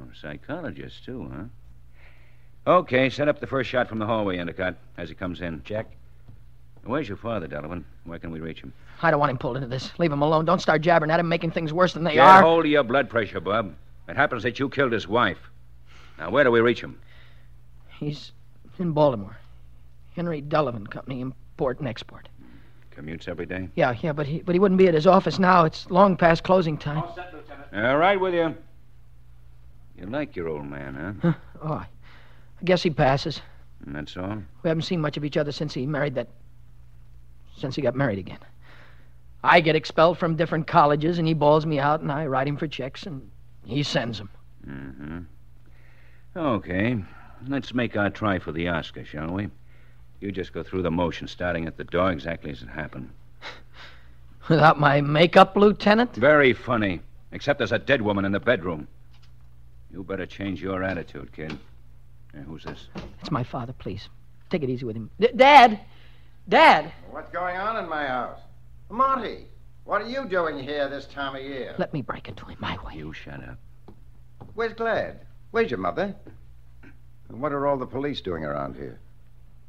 Oh, 0.00 0.08
psychologist, 0.18 1.04
too, 1.04 1.30
huh? 1.34 1.44
Okay, 2.68 3.08
set 3.08 3.28
up 3.28 3.40
the 3.40 3.46
first 3.46 3.70
shot 3.70 3.88
from 3.88 3.98
the 3.98 4.04
hallway, 4.04 4.36
Endicott, 4.36 4.76
as 4.98 5.08
he 5.08 5.14
comes 5.14 5.40
in. 5.40 5.62
Jack. 5.64 5.86
Where's 6.84 7.08
your 7.08 7.16
father, 7.16 7.48
Delavan? 7.48 7.82
Where 8.04 8.18
can 8.18 8.30
we 8.30 8.40
reach 8.40 8.60
him? 8.60 8.74
I 9.00 9.10
don't 9.10 9.18
want 9.18 9.30
him 9.30 9.38
pulled 9.38 9.56
into 9.56 9.68
this. 9.68 9.90
Leave 9.98 10.12
him 10.12 10.20
alone. 10.20 10.44
Don't 10.44 10.60
start 10.60 10.82
jabbering 10.82 11.10
at 11.10 11.18
him, 11.18 11.30
making 11.30 11.52
things 11.52 11.72
worse 11.72 11.94
than 11.94 12.04
they 12.04 12.12
Get 12.12 12.26
are. 12.26 12.42
hold 12.42 12.66
of 12.66 12.70
your 12.70 12.82
blood 12.82 13.08
pressure, 13.08 13.40
Bob. 13.40 13.74
It 14.06 14.16
happens 14.16 14.42
that 14.42 14.58
you 14.58 14.68
killed 14.68 14.92
his 14.92 15.08
wife. 15.08 15.38
Now, 16.18 16.30
where 16.30 16.44
do 16.44 16.50
we 16.50 16.60
reach 16.60 16.82
him? 16.82 17.00
He's 17.88 18.32
in 18.78 18.92
Baltimore. 18.92 19.38
Henry 20.14 20.42
Delavan 20.42 20.90
Company, 20.90 21.22
import 21.22 21.78
and 21.78 21.88
export. 21.88 22.28
Commutes 22.94 23.28
every 23.28 23.46
day? 23.46 23.70
Yeah, 23.76 23.96
yeah, 24.02 24.12
but 24.12 24.26
he 24.26 24.40
but 24.42 24.54
he 24.54 24.58
wouldn't 24.58 24.78
be 24.78 24.88
at 24.88 24.94
his 24.94 25.06
office 25.06 25.38
now. 25.38 25.64
It's 25.64 25.88
long 25.90 26.18
past 26.18 26.42
closing 26.42 26.76
time. 26.76 26.98
All 27.02 27.14
set, 27.14 27.32
Lieutenant. 27.32 27.86
All 27.86 27.96
right 27.96 28.20
with 28.20 28.34
you. 28.34 28.54
You 29.98 30.06
like 30.06 30.36
your 30.36 30.48
old 30.48 30.66
man, 30.66 31.18
huh? 31.22 31.30
huh? 31.30 31.38
Oh, 31.62 31.84
I 32.60 32.64
guess 32.64 32.82
he 32.82 32.90
passes. 32.90 33.40
And 33.84 33.94
that's 33.94 34.16
all? 34.16 34.42
We 34.62 34.68
haven't 34.68 34.82
seen 34.82 35.00
much 35.00 35.16
of 35.16 35.24
each 35.24 35.36
other 35.36 35.52
since 35.52 35.74
he 35.74 35.86
married 35.86 36.14
that. 36.16 36.28
since 37.56 37.76
he 37.76 37.82
got 37.82 37.94
married 37.94 38.18
again. 38.18 38.38
I 39.42 39.60
get 39.60 39.76
expelled 39.76 40.18
from 40.18 40.36
different 40.36 40.66
colleges, 40.66 41.18
and 41.18 41.28
he 41.28 41.34
bawls 41.34 41.64
me 41.64 41.78
out, 41.78 42.00
and 42.00 42.10
I 42.10 42.26
write 42.26 42.48
him 42.48 42.56
for 42.56 42.66
checks, 42.66 43.06
and 43.06 43.30
he 43.64 43.82
sends 43.82 44.18
them. 44.18 44.30
Mm-hmm. 44.66 45.18
Okay. 46.36 47.04
Let's 47.46 47.72
make 47.72 47.96
our 47.96 48.10
try 48.10 48.38
for 48.40 48.50
the 48.52 48.68
Oscar, 48.68 49.04
shall 49.04 49.30
we? 49.32 49.48
You 50.20 50.32
just 50.32 50.52
go 50.52 50.64
through 50.64 50.82
the 50.82 50.90
motion, 50.90 51.28
starting 51.28 51.66
at 51.66 51.76
the 51.76 51.84
door 51.84 52.10
exactly 52.10 52.50
as 52.50 52.62
it 52.62 52.68
happened. 52.68 53.10
Without 54.48 54.80
my 54.80 55.00
makeup, 55.00 55.54
Lieutenant? 55.56 56.16
Very 56.16 56.52
funny. 56.52 57.00
Except 57.30 57.58
there's 57.58 57.72
a 57.72 57.78
dead 57.78 58.02
woman 58.02 58.24
in 58.24 58.32
the 58.32 58.40
bedroom. 58.40 58.88
You 59.92 60.02
better 60.02 60.26
change 60.26 60.60
your 60.60 60.82
attitude, 60.82 61.32
kid. 61.32 61.56
Hey, 62.38 62.44
who's 62.44 62.64
this? 62.64 62.88
It's 63.20 63.30
my 63.30 63.42
father, 63.42 63.72
please. 63.72 64.08
Take 64.50 64.62
it 64.62 64.70
easy 64.70 64.84
with 64.84 64.96
him. 64.96 65.10
D- 65.18 65.30
Dad! 65.34 65.80
Dad! 66.48 66.92
What's 67.10 67.30
going 67.30 67.56
on 67.56 67.82
in 67.82 67.88
my 67.88 68.06
house? 68.06 68.38
Monty, 68.90 69.46
what 69.84 70.02
are 70.02 70.08
you 70.08 70.24
doing 70.26 70.58
here 70.62 70.88
this 70.88 71.06
time 71.06 71.34
of 71.34 71.42
year? 71.42 71.74
Let 71.78 71.92
me 71.92 72.00
break 72.00 72.28
into 72.28 72.44
him 72.46 72.56
my 72.60 72.78
way. 72.84 72.94
You 72.94 73.12
shut 73.12 73.42
up. 73.42 73.58
Where's 74.54 74.72
Glad? 74.72 75.20
Where's 75.50 75.70
your 75.70 75.80
mother? 75.80 76.14
And 77.28 77.40
what 77.40 77.52
are 77.52 77.66
all 77.66 77.76
the 77.76 77.86
police 77.86 78.20
doing 78.20 78.44
around 78.44 78.76
here? 78.76 79.00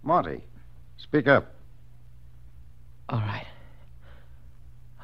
Monty, 0.04 0.44
speak 0.98 1.28
up. 1.28 1.52
All 3.10 3.20
right. 3.20 3.48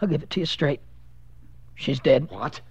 I'll 0.01 0.07
give 0.07 0.21
it 0.21 0.29
to 0.31 0.39
you 0.39 0.45
straight. 0.45 0.81
She's 1.73 1.99
dead. 1.99 2.29
What? 2.29 2.61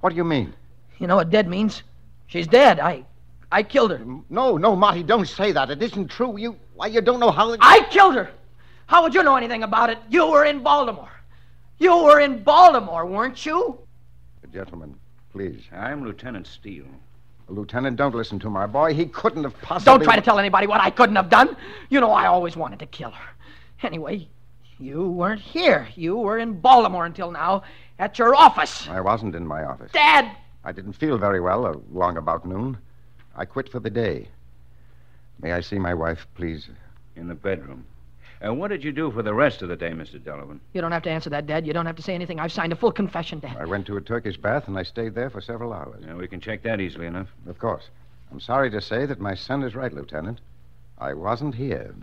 What 0.00 0.10
do 0.10 0.16
you 0.16 0.24
mean? 0.24 0.54
You 0.98 1.06
know 1.06 1.16
what 1.16 1.30
dead 1.30 1.48
means? 1.48 1.82
She's 2.26 2.46
dead. 2.46 2.80
I 2.80 3.04
I 3.50 3.62
killed 3.62 3.90
her. 3.92 3.98
Mm, 3.98 4.24
no, 4.28 4.56
no, 4.56 4.76
Marty, 4.76 5.02
don't 5.02 5.26
say 5.26 5.52
that. 5.52 5.70
It 5.70 5.82
isn't 5.82 6.08
true. 6.08 6.36
You 6.38 6.56
why 6.74 6.88
you 6.88 7.00
don't 7.00 7.20
know 7.20 7.30
how 7.30 7.56
I 7.60 7.86
killed 7.90 8.14
her. 8.14 8.30
How 8.86 9.02
would 9.02 9.14
you 9.14 9.22
know 9.22 9.36
anything 9.36 9.62
about 9.62 9.90
it? 9.90 9.98
You 10.08 10.26
were 10.30 10.44
in 10.44 10.62
Baltimore. 10.62 11.10
You 11.78 11.96
were 12.04 12.20
in 12.20 12.42
Baltimore, 12.42 13.06
weren't 13.06 13.44
you? 13.44 13.78
Gentlemen, 14.52 14.94
please. 15.30 15.62
I'm 15.72 16.04
Lieutenant 16.04 16.46
Steele. 16.46 16.86
Lieutenant, 17.48 17.96
don't 17.96 18.14
listen 18.14 18.38
to 18.40 18.50
my 18.50 18.66
boy. 18.66 18.94
He 18.94 19.06
couldn't 19.06 19.44
have 19.44 19.58
possibly. 19.60 19.92
Don't 19.92 20.04
try 20.04 20.16
to 20.16 20.22
tell 20.22 20.38
anybody 20.38 20.66
what 20.66 20.80
I 20.80 20.90
couldn't 20.90 21.16
have 21.16 21.30
done. 21.30 21.56
You 21.88 22.00
know 22.00 22.10
I 22.10 22.26
always 22.26 22.56
wanted 22.56 22.78
to 22.80 22.86
kill 22.86 23.10
her. 23.10 23.28
Anyway, 23.82 24.28
you 24.78 25.08
weren't 25.08 25.40
here. 25.40 25.88
You 25.94 26.16
were 26.16 26.38
in 26.38 26.60
Baltimore 26.60 27.06
until 27.06 27.30
now 27.30 27.62
at 27.98 28.18
your 28.18 28.34
office. 28.34 28.88
I 28.88 29.00
wasn't 29.00 29.34
in 29.34 29.46
my 29.46 29.64
office. 29.64 29.92
Dad! 29.92 30.30
I 30.64 30.72
didn't 30.72 30.92
feel 30.94 31.16
very 31.18 31.40
well 31.40 31.66
uh, 31.66 31.74
along 31.94 32.16
about 32.16 32.44
noon. 32.46 32.76
I 33.38 33.44
quit 33.44 33.68
for 33.70 33.78
the 33.78 33.88
day. 33.88 34.28
May 35.40 35.52
I 35.52 35.60
see 35.60 35.78
my 35.78 35.94
wife, 35.94 36.26
please? 36.34 36.68
In 37.14 37.28
the 37.28 37.36
bedroom. 37.36 37.86
And 38.40 38.58
what 38.58 38.68
did 38.68 38.82
you 38.82 38.90
do 38.90 39.12
for 39.12 39.22
the 39.22 39.32
rest 39.32 39.62
of 39.62 39.68
the 39.68 39.76
day, 39.76 39.90
Mr. 39.90 40.20
Delavan? 40.20 40.58
You 40.72 40.80
don't 40.80 40.90
have 40.90 41.04
to 41.04 41.10
answer 41.10 41.30
that, 41.30 41.46
Dad. 41.46 41.64
You 41.64 41.72
don't 41.72 41.86
have 41.86 41.96
to 41.96 42.02
say 42.02 42.14
anything. 42.14 42.40
I've 42.40 42.52
signed 42.52 42.72
a 42.72 42.76
full 42.76 42.90
confession, 42.90 43.38
Dad. 43.38 43.56
I 43.56 43.64
went 43.64 43.86
to 43.86 43.96
a 43.96 44.00
Turkish 44.00 44.36
bath 44.36 44.66
and 44.66 44.76
I 44.76 44.82
stayed 44.82 45.14
there 45.14 45.30
for 45.30 45.40
several 45.40 45.72
hours. 45.72 46.02
Yeah, 46.04 46.14
we 46.14 46.26
can 46.26 46.40
check 46.40 46.64
that 46.64 46.80
easily 46.80 47.06
enough. 47.06 47.28
Of 47.46 47.58
course. 47.60 47.84
I'm 48.32 48.40
sorry 48.40 48.70
to 48.72 48.80
say 48.80 49.06
that 49.06 49.20
my 49.20 49.34
son 49.34 49.62
is 49.62 49.76
right, 49.76 49.92
Lieutenant. 49.92 50.40
I 50.98 51.14
wasn't 51.14 51.54
here. 51.54 51.94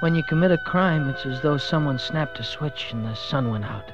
When 0.00 0.14
you 0.14 0.22
commit 0.22 0.50
a 0.50 0.58
crime, 0.58 1.10
it's 1.10 1.26
as 1.26 1.42
though 1.42 1.58
someone 1.58 1.98
snapped 1.98 2.38
a 2.38 2.44
switch 2.44 2.88
and 2.92 3.04
the 3.04 3.14
sun 3.14 3.50
went 3.50 3.64
out. 3.64 3.92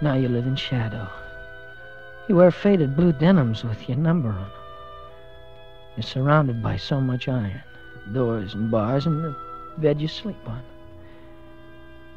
Now 0.00 0.14
you 0.14 0.28
live 0.28 0.46
in 0.46 0.56
shadow. 0.56 1.08
You 2.28 2.36
wear 2.36 2.50
faded 2.50 2.96
blue 2.96 3.12
denims 3.12 3.64
with 3.64 3.88
your 3.88 3.98
number 3.98 4.28
on 4.28 4.36
them. 4.36 4.50
You're 5.96 6.02
surrounded 6.02 6.62
by 6.62 6.76
so 6.76 7.00
much 7.00 7.26
iron 7.28 7.62
doors 8.12 8.54
and 8.54 8.70
bars 8.70 9.06
and 9.06 9.22
the 9.22 9.36
bed 9.78 10.00
you 10.00 10.08
sleep 10.08 10.36
on. 10.46 10.62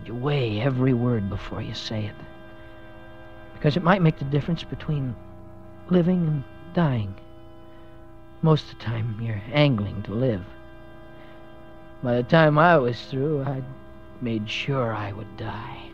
You 0.05 0.15
weigh 0.15 0.61
every 0.61 0.93
word 0.93 1.29
before 1.29 1.61
you 1.61 1.73
say 1.73 2.05
it. 2.05 2.15
Because 3.53 3.77
it 3.77 3.83
might 3.83 4.01
make 4.01 4.17
the 4.17 4.25
difference 4.25 4.63
between 4.63 5.15
living 5.89 6.25
and 6.27 6.43
dying. 6.73 7.15
Most 8.41 8.71
of 8.71 8.79
the 8.79 8.85
time, 8.85 9.19
you're 9.21 9.41
angling 9.51 10.01
to 10.03 10.13
live. 10.13 10.43
By 12.01 12.15
the 12.15 12.23
time 12.23 12.57
I 12.57 12.77
was 12.77 12.99
through, 13.05 13.43
I'd 13.43 13.63
made 14.21 14.49
sure 14.49 14.93
I 14.93 15.11
would 15.11 15.37
die. 15.37 15.90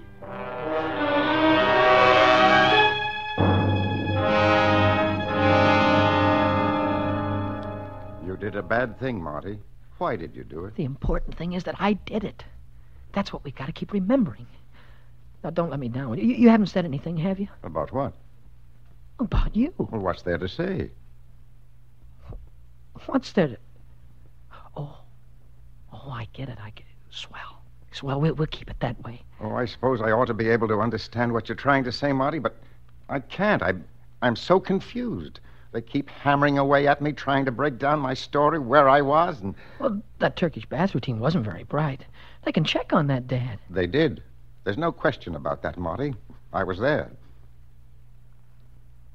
You 8.38 8.52
did 8.52 8.56
a 8.56 8.62
bad 8.62 9.00
thing, 9.00 9.24
Marty. 9.24 9.58
Why 9.98 10.16
did 10.16 10.36
you 10.36 10.44
do 10.44 10.66
it? 10.66 10.76
The 10.76 10.84
important 10.84 11.36
thing 11.36 11.54
is 11.54 11.64
that 11.64 11.74
I 11.80 11.94
did 11.94 12.24
it. 12.24 12.44
That's 13.14 13.34
what 13.34 13.44
we've 13.44 13.56
got 13.56 13.66
to 13.66 13.72
keep 13.72 13.94
remembering. 13.94 14.46
Now, 15.44 15.50
don't 15.50 15.72
let 15.72 15.80
me 15.80 15.90
down. 15.90 16.20
You, 16.20 16.36
you 16.36 16.50
haven't 16.50 16.68
said 16.68 16.86
anything, 16.86 17.18
have 17.18 17.40
you? 17.40 17.48
About 17.64 17.92
what? 17.92 18.14
About 19.20 19.56
you. 19.56 19.74
Well, 19.80 20.02
what's 20.02 20.22
there 20.22 20.38
to 20.38 20.48
say? 20.48 20.92
What's 23.08 23.32
there 23.32 23.48
to... 23.48 23.58
Oh. 24.76 25.00
Oh, 25.92 26.12
I 26.12 26.28
get 26.34 26.48
it. 26.48 26.60
I 26.62 26.70
get 26.70 26.82
it. 26.82 27.16
Swell. 27.16 27.64
Swell. 27.92 28.22
We'll, 28.22 28.36
we'll 28.36 28.46
keep 28.46 28.70
it 28.70 28.80
that 28.82 29.04
way. 29.04 29.24
Oh, 29.42 29.56
I 29.56 29.66
suppose 29.66 30.00
I 30.00 30.12
ought 30.12 30.26
to 30.26 30.36
be 30.36 30.50
able 30.50 30.68
to 30.68 30.80
understand 30.80 31.34
what 31.34 31.50
you're 31.50 31.56
trying 31.56 31.84
to 31.86 31.92
say, 31.92 32.14
Marty, 32.14 32.38
but 32.38 32.56
I 33.10 33.20
can't. 33.20 33.64
I, 33.64 33.74
I'm 34.22 34.36
so 34.36 34.60
confused. 34.60 35.40
They 35.72 35.82
keep 35.82 36.10
hammering 36.10 36.58
away 36.58 36.88
at 36.88 37.02
me, 37.02 37.12
trying 37.12 37.46
to 37.46 37.52
break 37.52 37.78
down 37.78 38.00
my 38.00 38.14
story, 38.14 38.58
where 38.60 38.88
I 38.90 39.02
was, 39.02 39.42
and 39.42 39.54
Well, 39.80 40.02
that 40.20 40.36
Turkish 40.36 40.66
bath 40.66 40.94
routine 40.96 41.20
wasn't 41.20 41.46
very 41.46 41.64
bright. 41.64 42.06
They 42.46 42.52
can 42.52 42.64
check 42.64 42.94
on 42.94 43.08
that, 43.08 43.28
Dad. 43.28 43.60
they 43.70 43.86
did. 43.88 44.24
There's 44.64 44.78
no 44.78 44.92
question 44.92 45.36
about 45.36 45.62
that, 45.64 45.78
Marty. 45.78 46.14
I 46.54 46.64
was 46.64 46.80
there 46.80 47.10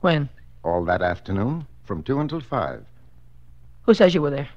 When? 0.00 0.28
all 0.64 0.84
that 0.84 1.02
afternoon, 1.02 1.66
from 1.84 2.02
two 2.02 2.20
until 2.20 2.40
five. 2.40 2.84
Who 3.82 3.94
says 3.94 4.14
you 4.14 4.22
were 4.22 4.30
there? 4.30 4.48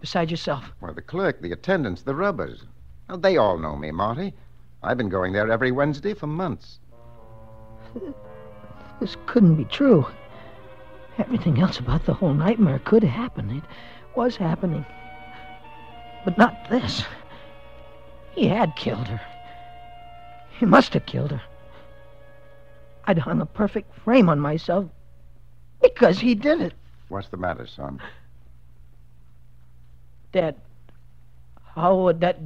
Besides 0.00 0.30
yourself. 0.30 0.64
Why, 0.80 0.92
the 0.92 1.02
clerk, 1.02 1.42
the 1.42 1.52
attendants, 1.52 2.02
the 2.02 2.14
rubbers. 2.14 2.64
Now, 3.08 3.16
they 3.16 3.36
all 3.36 3.58
know 3.58 3.76
me, 3.76 3.90
Marty. 3.90 4.32
I've 4.82 4.96
been 4.96 5.10
going 5.10 5.32
there 5.34 5.50
every 5.50 5.72
Wednesday 5.72 6.14
for 6.14 6.26
months. 6.26 6.78
This 9.00 9.16
couldn't 9.26 9.56
be 9.56 9.64
true. 9.66 10.06
Everything 11.18 11.60
else 11.60 11.78
about 11.78 12.06
the 12.06 12.14
whole 12.14 12.34
nightmare 12.34 12.80
could 12.84 13.02
happen. 13.04 13.50
It 13.50 13.64
was 14.16 14.36
happening. 14.36 14.84
But 16.24 16.38
not 16.38 16.68
this. 16.68 17.04
He 18.32 18.46
had 18.46 18.76
killed 18.76 19.08
her. 19.08 19.20
He 20.58 20.66
must 20.66 20.94
have 20.94 21.06
killed 21.06 21.30
her. 21.30 21.42
I'd 23.04 23.18
hung 23.18 23.40
a 23.40 23.46
perfect 23.46 23.94
frame 24.00 24.28
on 24.28 24.38
myself 24.38 24.86
because 25.82 26.18
he 26.18 26.34
did 26.34 26.60
it. 26.60 26.74
What's 27.08 27.28
the 27.28 27.36
matter, 27.36 27.66
son? 27.66 28.00
Dad, 30.32 30.54
how 31.74 31.96
would 31.96 32.20
that 32.20 32.38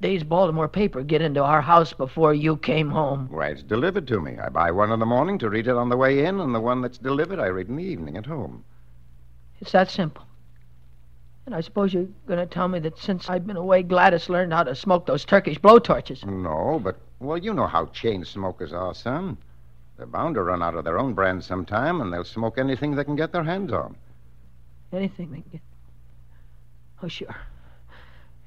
day's 0.00 0.22
Baltimore 0.22 0.68
paper 0.68 1.02
get 1.02 1.22
into 1.22 1.42
our 1.42 1.62
house 1.62 1.92
before 1.92 2.34
you 2.34 2.56
came 2.56 2.90
home? 2.90 3.28
Why, 3.30 3.48
it's 3.48 3.62
delivered 3.62 4.06
to 4.08 4.20
me. 4.20 4.38
I 4.38 4.48
buy 4.48 4.70
one 4.70 4.92
in 4.92 5.00
the 5.00 5.06
morning 5.06 5.38
to 5.38 5.48
read 5.48 5.66
it 5.66 5.76
on 5.76 5.88
the 5.88 5.96
way 5.96 6.24
in, 6.24 6.40
and 6.40 6.54
the 6.54 6.60
one 6.60 6.82
that's 6.82 6.98
delivered 6.98 7.38
I 7.38 7.46
read 7.46 7.68
in 7.68 7.76
the 7.76 7.84
evening 7.84 8.16
at 8.16 8.26
home. 8.26 8.64
It's 9.60 9.72
that 9.72 9.90
simple. 9.90 10.26
And 11.46 11.54
I 11.54 11.60
suppose 11.60 11.92
you're 11.92 12.08
going 12.26 12.38
to 12.38 12.46
tell 12.46 12.68
me 12.68 12.78
that 12.80 12.98
since 12.98 13.28
I've 13.28 13.46
been 13.46 13.56
away, 13.56 13.82
Gladys 13.82 14.28
learned 14.28 14.52
how 14.52 14.64
to 14.64 14.74
smoke 14.74 15.06
those 15.06 15.24
Turkish 15.24 15.58
blowtorches. 15.58 16.24
No, 16.24 16.80
but, 16.82 16.98
well, 17.20 17.36
you 17.36 17.52
know 17.52 17.66
how 17.66 17.86
chain 17.86 18.24
smokers 18.24 18.72
are, 18.72 18.94
son. 18.94 19.36
They're 19.96 20.06
bound 20.06 20.34
to 20.34 20.42
run 20.42 20.62
out 20.62 20.74
of 20.74 20.84
their 20.84 20.98
own 20.98 21.14
brand 21.14 21.44
sometime, 21.44 22.00
and 22.00 22.12
they'll 22.12 22.24
smoke 22.24 22.58
anything 22.58 22.94
they 22.94 23.04
can 23.04 23.16
get 23.16 23.32
their 23.32 23.44
hands 23.44 23.72
on. 23.72 23.96
Anything 24.92 25.30
they 25.30 25.40
can 25.40 25.50
get. 25.52 25.60
Oh, 27.02 27.08
sure. 27.08 27.36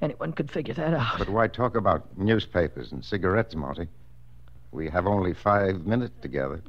Anyone 0.00 0.32
could 0.32 0.50
figure 0.50 0.74
that 0.74 0.94
out. 0.94 1.18
But 1.18 1.28
why 1.28 1.48
talk 1.48 1.76
about 1.76 2.16
newspapers 2.16 2.92
and 2.92 3.04
cigarettes, 3.04 3.54
Monty? 3.54 3.88
We 4.70 4.88
have 4.90 5.06
only 5.06 5.34
five 5.34 5.86
minutes 5.86 6.14
together. 6.20 6.62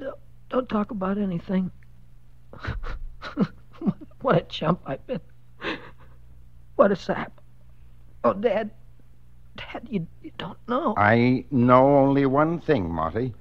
Don't 0.49 0.67
talk 0.69 0.91
about 0.91 1.17
anything. 1.17 1.69
what 4.21 4.37
a 4.37 4.41
chump 4.41 4.81
I've 4.85 5.05
been. 5.05 5.21
What 6.75 6.91
a 6.91 6.95
sap. 6.95 7.39
Oh, 8.23 8.33
Dad. 8.33 8.71
Dad, 9.57 9.87
you, 9.89 10.07
you 10.23 10.31
don't 10.37 10.57
know. 10.67 10.95
I 10.97 11.45
know 11.51 11.97
only 11.97 12.25
one 12.25 12.59
thing, 12.61 12.89
Monty 12.89 13.33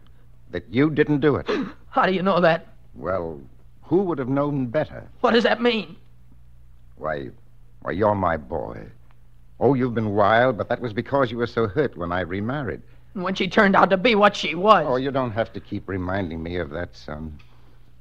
that 0.50 0.64
you 0.70 0.90
didn't 0.90 1.20
do 1.20 1.36
it. 1.36 1.48
How 1.90 2.06
do 2.06 2.12
you 2.12 2.22
know 2.22 2.40
that? 2.40 2.66
Well, 2.94 3.40
who 3.82 3.98
would 4.02 4.18
have 4.18 4.28
known 4.28 4.66
better? 4.66 5.08
What 5.20 5.32
does 5.32 5.44
that 5.44 5.60
mean? 5.60 5.96
Why, 6.96 7.30
why, 7.82 7.92
you're 7.92 8.14
my 8.14 8.36
boy. 8.36 8.86
Oh, 9.60 9.74
you've 9.74 9.94
been 9.94 10.14
wild, 10.14 10.56
but 10.56 10.68
that 10.68 10.80
was 10.80 10.92
because 10.92 11.30
you 11.30 11.38
were 11.38 11.46
so 11.46 11.66
hurt 11.66 11.96
when 11.96 12.12
I 12.12 12.20
remarried. 12.20 12.82
And 13.14 13.24
when 13.24 13.34
she 13.34 13.48
turned 13.48 13.74
out 13.74 13.90
to 13.90 13.96
be 13.96 14.14
what 14.14 14.36
she 14.36 14.54
was. 14.54 14.86
Oh, 14.88 14.96
you 14.96 15.10
don't 15.10 15.32
have 15.32 15.52
to 15.54 15.60
keep 15.60 15.88
reminding 15.88 16.42
me 16.42 16.56
of 16.56 16.70
that, 16.70 16.96
son. 16.96 17.38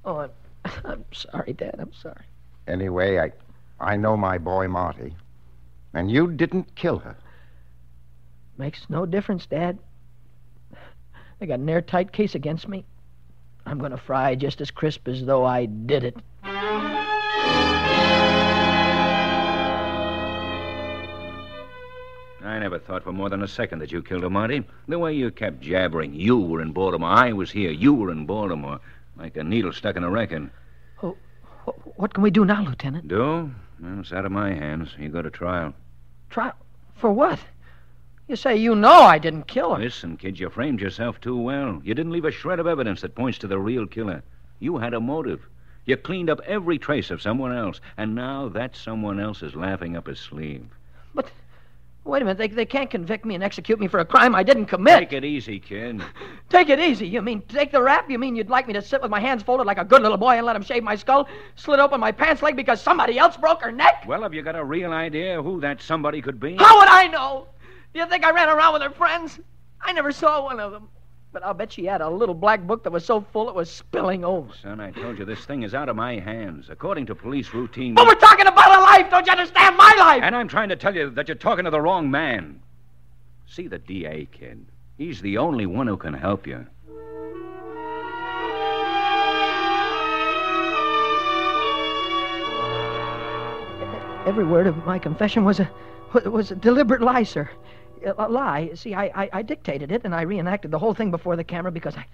Oh, 0.06 0.18
I'm, 0.18 0.32
I'm 0.86 1.06
sorry, 1.12 1.54
Dad. 1.54 1.76
I'm 1.80 1.94
sorry. 1.94 2.26
Anyway, 2.68 3.18
I, 3.20 3.32
I 3.80 3.98
know 3.98 4.16
my 4.16 4.38
boy 4.38 4.68
Marty, 4.68 5.16
and 5.94 6.12
you 6.12 6.32
didn't 6.32 6.76
kill 6.76 7.00
her. 7.00 7.16
Makes 8.58 8.90
no 8.90 9.06
difference, 9.06 9.46
Dad. 9.46 9.80
They 11.40 11.46
got 11.46 11.60
an 11.60 11.70
airtight 11.70 12.12
case 12.12 12.36
against 12.36 12.68
me. 12.68 12.86
I'm 13.66 13.80
going 13.80 13.92
to 13.92 13.98
fry 13.98 14.36
just 14.36 14.62
as 14.62 14.72
crisp 14.72 15.08
as 15.08 15.26
though 15.26 15.46
I 15.46 15.66
did 15.66 16.04
it. 16.04 16.18
I 22.48 22.60
never 22.60 22.80
thought 22.80 23.04
for 23.04 23.12
more 23.12 23.30
than 23.30 23.44
a 23.44 23.48
second 23.48 23.80
that 23.80 23.92
you 23.92 24.02
killed 24.02 24.24
her, 24.24 24.30
Monty. 24.30 24.64
The 24.88 24.98
way 24.98 25.14
you 25.14 25.32
kept 25.32 25.60
jabbering. 25.60 26.14
You 26.14 26.40
were 26.40 26.62
in 26.62 26.72
Baltimore. 26.72 27.10
I 27.10 27.34
was 27.34 27.52
here. 27.52 27.72
You 27.72 27.94
were 27.94 28.10
in 28.10 28.26
Baltimore. 28.26 28.80
Like 29.18 29.36
a 29.36 29.44
needle 29.44 29.74
stuck 29.74 29.98
in 29.98 30.04
a 30.04 30.10
record. 30.10 30.50
Oh, 31.04 31.18
what 31.98 32.14
can 32.14 32.24
we 32.24 32.32
do 32.32 32.46
now, 32.46 32.64
Lieutenant? 32.64 33.08
Do? 33.08 33.52
Well, 33.82 34.00
it's 34.00 34.14
out 34.14 34.26
of 34.26 34.32
my 34.32 34.54
hands. 34.54 34.96
You 34.98 35.10
go 35.10 35.22
to 35.22 35.30
trial. 35.30 35.74
Trial? 36.30 36.54
For 36.96 37.12
what? 37.12 37.40
You 38.28 38.36
say 38.36 38.56
you 38.56 38.76
know 38.76 39.02
I 39.02 39.18
didn't 39.18 39.48
kill 39.48 39.76
her. 39.76 39.82
Listen, 39.82 40.16
kid, 40.16 40.40
you 40.40 40.50
framed 40.50 40.80
yourself 40.80 41.20
too 41.20 41.38
well. 41.38 41.82
You 41.84 41.94
didn't 41.94 42.12
leave 42.14 42.26
a 42.26 42.32
shred 42.32 42.60
of 42.60 42.68
evidence 42.68 43.02
that 43.02 43.16
points 43.16 43.38
to 43.40 43.48
the 43.48 43.60
real 43.60 43.86
killer. 43.86 44.24
You 44.60 44.78
had 44.78 44.94
a 44.94 45.00
motive. 45.02 45.48
You 45.86 45.98
cleaned 45.98 46.30
up 46.30 46.42
every 46.46 46.78
trace 46.78 47.12
of 47.12 47.22
someone 47.22 47.56
else, 47.56 47.82
and 47.98 48.16
now 48.16 48.48
that 48.50 48.76
someone 48.76 49.20
else 49.20 49.44
is 49.44 49.56
laughing 49.56 49.98
up 49.98 50.08
his 50.08 50.20
sleeve. 50.20 50.66
But 51.14 51.30
wait 52.08 52.22
a 52.22 52.26
minute, 52.26 52.38
they, 52.38 52.48
they 52.48 52.66
can't 52.66 52.90
convict 52.90 53.26
me 53.26 53.36
and 53.36 53.44
execute 53.44 53.80
me 53.80 53.88
for 53.88 54.00
a 54.00 54.06
crime 54.06 54.34
I 54.36 54.44
didn't 54.44 54.68
commit. 54.68 55.00
Take 55.00 55.14
it 55.14 55.26
easy, 55.26 55.60
kid. 55.60 56.02
take 56.50 56.70
it 56.70 56.80
easy? 56.80 57.08
You 57.08 57.22
mean 57.22 57.42
take 57.44 57.72
the 57.72 57.82
rap? 57.82 58.10
You 58.10 58.18
mean 58.20 58.36
you'd 58.36 58.50
like 58.50 58.68
me 58.68 58.74
to 58.74 58.82
sit 58.82 59.02
with 59.02 59.12
my 59.12 59.20
hands 59.20 59.44
folded 59.44 59.68
like 59.68 59.78
a 59.78 59.86
good 59.86 60.02
little 60.02 60.18
boy 60.18 60.38
and 60.38 60.46
let 60.46 60.56
him 60.56 60.62
shave 60.62 60.84
my 60.84 60.96
skull, 60.96 61.28
slit 61.56 61.80
open 61.80 62.00
my 62.00 62.12
pants 62.12 62.42
leg 62.42 62.56
because 62.56 62.82
somebody 62.82 63.18
else 63.18 63.38
broke 63.38 63.62
her 63.62 63.72
neck? 63.72 64.06
Well, 64.08 64.24
have 64.24 64.34
you 64.34 64.42
got 64.42 64.56
a 64.56 64.64
real 64.64 64.92
idea 64.92 65.42
who 65.42 65.60
that 65.62 65.82
somebody 65.82 66.22
could 66.22 66.40
be? 66.40 66.56
How 66.56 66.80
would 66.80 66.90
I 66.90 67.08
know? 67.08 67.48
Do 67.94 68.00
you 68.00 68.08
think 68.08 68.24
I 68.26 68.32
ran 68.32 68.50
around 68.50 68.74
with 68.74 68.82
her 68.82 68.92
friends? 68.92 69.40
I 69.82 69.94
never 69.94 70.12
saw 70.12 70.44
one 70.44 70.60
of 70.60 70.72
them. 70.72 70.90
But 71.38 71.46
I'll 71.46 71.54
bet 71.54 71.72
she 71.72 71.86
had 71.86 72.02
a 72.02 72.10
little 72.10 72.34
black 72.34 72.66
book 72.66 72.84
that 72.84 72.92
was 72.92 73.06
so 73.06 73.22
full 73.22 73.48
it 73.48 73.54
was 73.54 73.70
spilling 73.70 74.26
over. 74.26 74.52
Son, 74.60 74.80
I 74.80 74.90
told 74.90 75.20
you 75.20 75.26
this 75.26 75.46
thing 75.46 75.62
is 75.62 75.76
out 75.76 75.88
of 75.88 75.96
my 75.96 76.18
hands. 76.18 76.68
According 76.68 77.06
to 77.06 77.14
police 77.14 77.54
routine. 77.54 77.94
But 77.94 78.08
we're 78.08 78.16
talking 78.16 78.48
about 78.48 78.76
a 78.76 78.82
life! 78.82 79.12
Don't 79.12 79.24
you 79.24 79.34
understand 79.34 79.78
my 79.78 79.96
life? 80.00 80.24
And 80.24 80.36
I'm 80.36 80.48
trying 80.48 80.70
to 80.70 80.76
tell 80.76 80.96
you 80.96 81.12
that 81.12 81.28
you're 81.28 81.36
talking 81.36 81.66
to 81.66 81.70
the 81.70 81.80
wrong 81.80 82.10
man. 82.10 82.60
See 83.46 83.68
the 83.68 83.78
DA, 83.78 84.28
kid. 84.32 84.66
He's 84.98 85.22
the 85.22 85.38
only 85.38 85.68
one 85.68 85.86
who 85.86 85.96
can 85.96 86.16
help 86.16 86.48
you. 86.48 86.66
Every 94.26 94.44
word 94.44 94.66
of 94.66 94.76
my 94.88 94.98
confession 94.98 95.46
was 95.46 95.60
a 95.60 95.70
was 96.26 96.50
a 96.50 96.56
deliberate 96.56 97.02
lie, 97.02 97.22
sir. 97.22 97.48
A 98.06 98.28
lie. 98.28 98.72
See, 98.76 98.94
I, 98.94 99.06
I, 99.06 99.30
I, 99.34 99.42
dictated 99.42 99.92
it 99.92 100.02
and 100.04 100.14
I 100.14 100.22
reenacted 100.22 100.72
the 100.72 100.80
whole 100.80 100.94
thing 100.94 101.12
before 101.12 101.36
the 101.36 101.44
camera 101.44 101.72
because 101.72 101.96
I, 101.96 102.06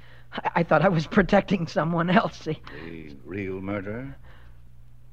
I 0.56 0.64
thought 0.64 0.84
I 0.84 0.90
was 0.90 1.08
protecting 1.18 1.68
someone 1.68 2.10
else. 2.10 2.38
See. 2.38 2.60
The 2.86 3.16
real 3.26 3.62
murderer? 3.62 4.16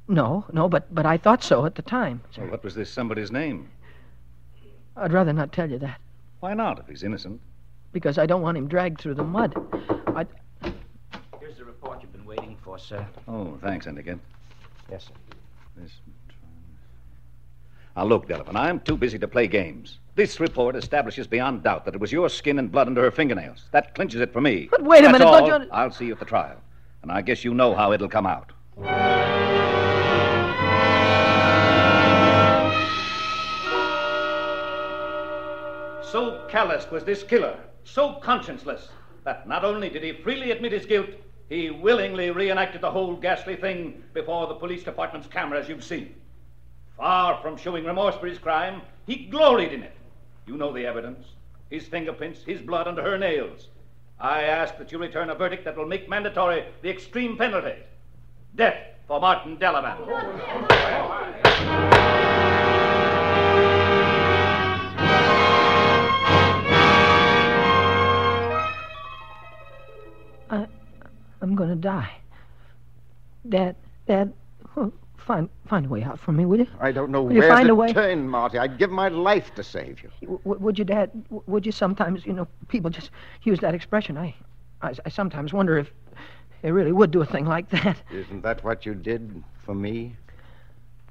No, 0.09 0.45
no, 0.53 0.69
but 0.69 0.93
but 0.95 1.07
I 1.07 1.17
thought 1.17 1.43
so 1.45 1.67
at 1.67 1.77
the 1.77 1.83
time. 1.83 2.21
Sir. 2.33 2.43
Well, 2.43 2.53
what 2.53 2.65
was 2.65 2.75
this 2.75 2.91
somebody's 2.91 3.31
name? 3.31 3.71
I'd 4.97 5.13
rather 5.13 5.33
not 5.33 5.53
tell 5.53 5.71
you 5.71 5.79
that. 5.79 6.01
Why 6.41 6.55
not, 6.55 6.79
if 6.79 6.87
he's 6.89 7.03
innocent? 7.03 7.41
Because 7.93 8.19
I 8.19 8.27
don't 8.27 8.43
want 8.43 8.57
him 8.57 8.67
dragged 8.67 9.01
through 9.01 9.15
the 9.15 9.25
mud. 9.25 9.55
I... 10.09 10.27
Here's 11.39 11.59
the 11.59 11.65
report 11.65 12.03
you've 12.03 12.13
been 12.13 12.25
waiting 12.25 12.57
for, 12.63 12.79
sir. 12.79 13.07
Oh, 13.29 13.59
thanks, 13.63 13.87
Endicott. 13.87 14.19
Yes, 14.91 15.05
sir. 15.05 15.13
This 15.77 15.93
now, 18.01 18.07
look, 18.07 18.29
Delavan, 18.29 18.57
I'm 18.57 18.81
too 18.81 18.97
busy 18.97 19.19
to 19.19 19.29
play 19.29 19.47
games. 19.47 19.99
This 20.21 20.39
report 20.39 20.77
establishes 20.77 21.27
beyond 21.27 21.63
doubt 21.63 21.87
that 21.87 21.95
it 21.95 22.01
was 22.03 22.13
your 22.13 22.29
skin 22.29 22.59
and 22.59 22.71
blood 22.71 22.89
under 22.89 23.01
her 23.01 23.11
fingernails. 23.11 23.71
That 23.71 23.95
clinches 23.95 24.21
it 24.21 24.35
for 24.35 24.43
me. 24.43 24.69
But 24.71 24.83
wait 24.83 24.99
a 24.99 25.05
That's 25.05 25.13
minute, 25.13 25.25
all. 25.27 25.47
don't 25.47 25.63
you... 25.63 25.69
I'll 25.73 25.91
see 25.91 26.05
you 26.05 26.13
at 26.13 26.19
the 26.19 26.27
trial. 26.27 26.61
And 27.01 27.11
I 27.11 27.23
guess 27.23 27.43
you 27.43 27.55
know 27.55 27.75
how 27.75 27.95
it'll 27.95 28.07
come 28.07 28.27
out. 28.27 28.53
So 36.03 36.45
callous 36.51 36.91
was 36.91 37.03
this 37.05 37.23
killer, 37.23 37.59
so 37.85 38.21
conscienceless, 38.23 38.89
that 39.25 39.49
not 39.49 39.65
only 39.65 39.89
did 39.89 40.03
he 40.03 40.13
freely 40.13 40.51
admit 40.51 40.73
his 40.73 40.85
guilt, 40.85 41.09
he 41.49 41.71
willingly 41.71 42.31
reenacted 42.31 42.83
the 42.83 42.91
whole 42.91 43.17
ghastly 43.17 43.57
thing 43.57 44.05
before 44.13 44.49
the 44.49 44.55
police 44.55 44.83
department's 44.83 45.29
camera, 45.29 45.59
as 45.59 45.67
you've 45.67 45.83
seen. 45.83 46.15
Far 46.99 47.41
from 47.41 47.57
showing 47.57 47.87
remorse 47.87 48.17
for 48.17 48.27
his 48.27 48.39
crime, 48.39 48.83
he 49.07 49.25
gloried 49.25 49.73
in 49.73 49.83
it. 49.83 49.95
You 50.51 50.57
know 50.57 50.73
the 50.73 50.85
evidence 50.85 51.29
his 51.71 51.87
fingerprints, 51.87 52.43
his 52.43 52.61
blood 52.61 52.89
under 52.89 53.03
her 53.03 53.17
nails. 53.17 53.69
I 54.19 54.43
ask 54.43 54.77
that 54.79 54.91
you 54.91 54.99
return 54.99 55.31
a 55.31 55.35
verdict 55.37 55.65
that 55.65 55.77
will 55.77 55.87
make 55.87 56.09
mandatory 56.09 56.65
the 56.83 56.91
extreme 56.91 57.37
penalty 57.37 57.77
death 58.57 58.75
for 59.07 59.21
Martin 59.21 59.59
Delavan. 59.59 59.97
I, 70.51 70.67
I'm 71.41 71.55
going 71.55 71.71
to 71.71 71.77
die. 71.77 72.17
Dad, 73.49 73.77
Dad, 74.09 74.33
find 75.31 75.49
find 75.67 75.87
a 75.87 75.89
way 75.89 76.03
out 76.03 76.19
for 76.19 76.33
me, 76.33 76.45
will 76.45 76.59
you? 76.59 76.67
I 76.81 76.91
don't 76.91 77.11
know 77.11 77.23
will 77.23 77.35
where 77.35 77.45
you 77.45 77.49
find 77.49 77.67
to 77.69 77.73
a 77.73 77.77
way? 77.77 77.93
turn, 77.93 78.29
Marty. 78.29 78.59
I'd 78.59 78.79
give 78.79 78.91
my 78.91 79.09
life 79.09 79.55
to 79.55 79.63
save 79.63 80.03
you. 80.03 80.11
W- 80.23 80.59
would 80.59 80.77
you, 80.79 80.85
Dad? 80.85 81.11
W- 81.25 81.43
would 81.47 81.65
you 81.65 81.73
sometimes, 81.73 82.27
you 82.27 82.33
know, 82.33 82.49
people 82.69 82.91
just 82.91 83.11
use 83.45 83.61
that 83.61 83.73
expression. 83.75 84.19
I, 84.19 84.35
I, 84.83 84.95
I 85.07 85.09
sometimes 85.09 85.53
wonder 85.53 85.79
if 85.79 85.93
they 86.63 86.73
really 86.73 86.91
would 86.93 87.13
do 87.13 87.21
a 87.21 87.27
thing 87.27 87.47
like 87.47 87.71
that. 87.71 88.03
Isn't 88.11 88.43
that 88.43 88.65
what 88.65 88.85
you 88.85 88.95
did 88.95 89.45
for 89.65 89.75
me? 89.75 90.17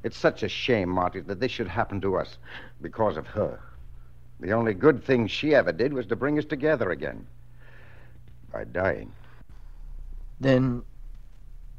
It's 0.04 0.18
such 0.18 0.44
a 0.44 0.50
shame, 0.50 0.90
Marty, 0.90 1.22
that 1.22 1.40
this 1.40 1.52
should 1.52 1.68
happen 1.70 2.02
to 2.02 2.18
us 2.18 2.38
because 2.82 3.16
of 3.16 3.28
her. 3.28 3.60
The 4.42 4.52
only 4.52 4.74
good 4.74 5.04
thing 5.04 5.28
she 5.28 5.56
ever 5.56 5.72
did 5.72 5.94
was 5.94 6.06
to 6.08 6.16
bring 6.16 6.38
us 6.38 6.46
together 6.46 6.92
again 6.92 7.26
by 8.52 8.66
dying. 8.66 9.12
Then 10.42 10.84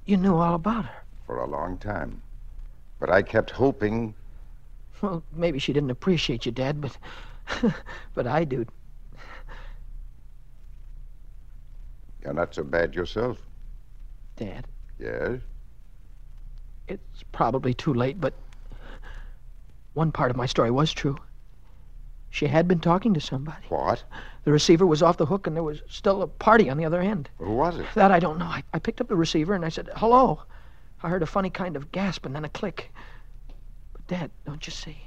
you 0.07 0.17
knew 0.17 0.37
all 0.37 0.55
about 0.55 0.85
her. 0.87 0.97
For 1.27 1.37
a 1.39 1.47
long 1.47 1.79
time. 1.79 2.23
But 3.01 3.11
I 3.11 3.23
kept 3.23 3.51
hoping. 3.51 4.15
Well, 5.01 5.23
maybe 5.33 5.59
she 5.59 5.73
didn't 5.73 5.91
appreciate 5.91 6.45
you, 6.47 6.53
Dad, 6.53 6.81
but 6.81 6.97
but 8.15 8.27
I 8.27 8.45
do. 8.45 8.67
You're 12.23 12.35
not 12.35 12.55
so 12.55 12.63
bad 12.63 12.95
yourself. 12.95 13.39
Dad, 14.37 14.67
Yes? 14.99 15.41
it's 16.89 17.23
probably 17.33 17.73
too 17.73 17.95
late, 17.95 18.21
but 18.21 18.35
one 19.95 20.13
part 20.13 20.31
of 20.31 20.37
my 20.37 20.47
story 20.47 20.71
was 20.71 20.93
true. 20.93 21.17
She 22.31 22.47
had 22.47 22.69
been 22.69 22.81
talking 22.81 23.15
to 23.15 23.21
somebody. 23.21 23.65
What? 23.69 24.05
The 24.45 24.53
receiver 24.53 24.87
was 24.87 25.03
off 25.03 25.17
the 25.17 25.27
hook, 25.27 25.47
and 25.47 25.57
there 25.57 25.63
was 25.63 25.83
still 25.89 26.23
a 26.23 26.27
party 26.27 26.69
on 26.71 26.77
the 26.77 26.85
other 26.85 27.01
end. 27.01 27.29
Who 27.39 27.53
was 27.55 27.79
it? 27.79 27.87
That 27.95 28.11
I 28.13 28.19
don't 28.19 28.39
know. 28.39 28.45
I, 28.47 28.63
I 28.75 28.79
picked 28.79 29.01
up 29.01 29.09
the 29.09 29.17
receiver 29.17 29.55
and 29.55 29.65
I 29.65 29.69
said, 29.69 29.89
hello. 29.97 30.43
I 31.03 31.09
heard 31.09 31.23
a 31.23 31.27
funny 31.27 31.51
kind 31.51 31.77
of 31.77 31.91
gasp 31.93 32.27
and 32.27 32.35
then 32.35 32.45
a 32.45 32.49
click. 32.49 32.93
But, 33.93 34.07
Dad, 34.07 34.31
don't 34.45 34.67
you 34.67 34.73
see? 34.73 34.99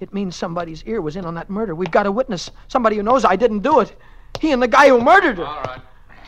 It 0.00 0.14
means 0.14 0.34
somebody's 0.36 0.82
ear 0.84 1.00
was 1.00 1.16
in 1.16 1.24
on 1.24 1.34
that 1.34 1.50
murder. 1.50 1.74
We've 1.74 1.90
got 1.90 2.06
a 2.06 2.12
witness. 2.12 2.50
Somebody 2.68 2.96
who 2.96 3.02
knows 3.02 3.24
I 3.24 3.36
didn't 3.36 3.60
do 3.60 3.80
it. 3.80 3.94
He 4.40 4.52
and 4.52 4.62
the 4.62 4.68
guy 4.68 4.88
who 4.88 5.00
murdered 5.00 5.36
her. 5.38 5.46
All 5.46 5.62
right. 5.62 5.80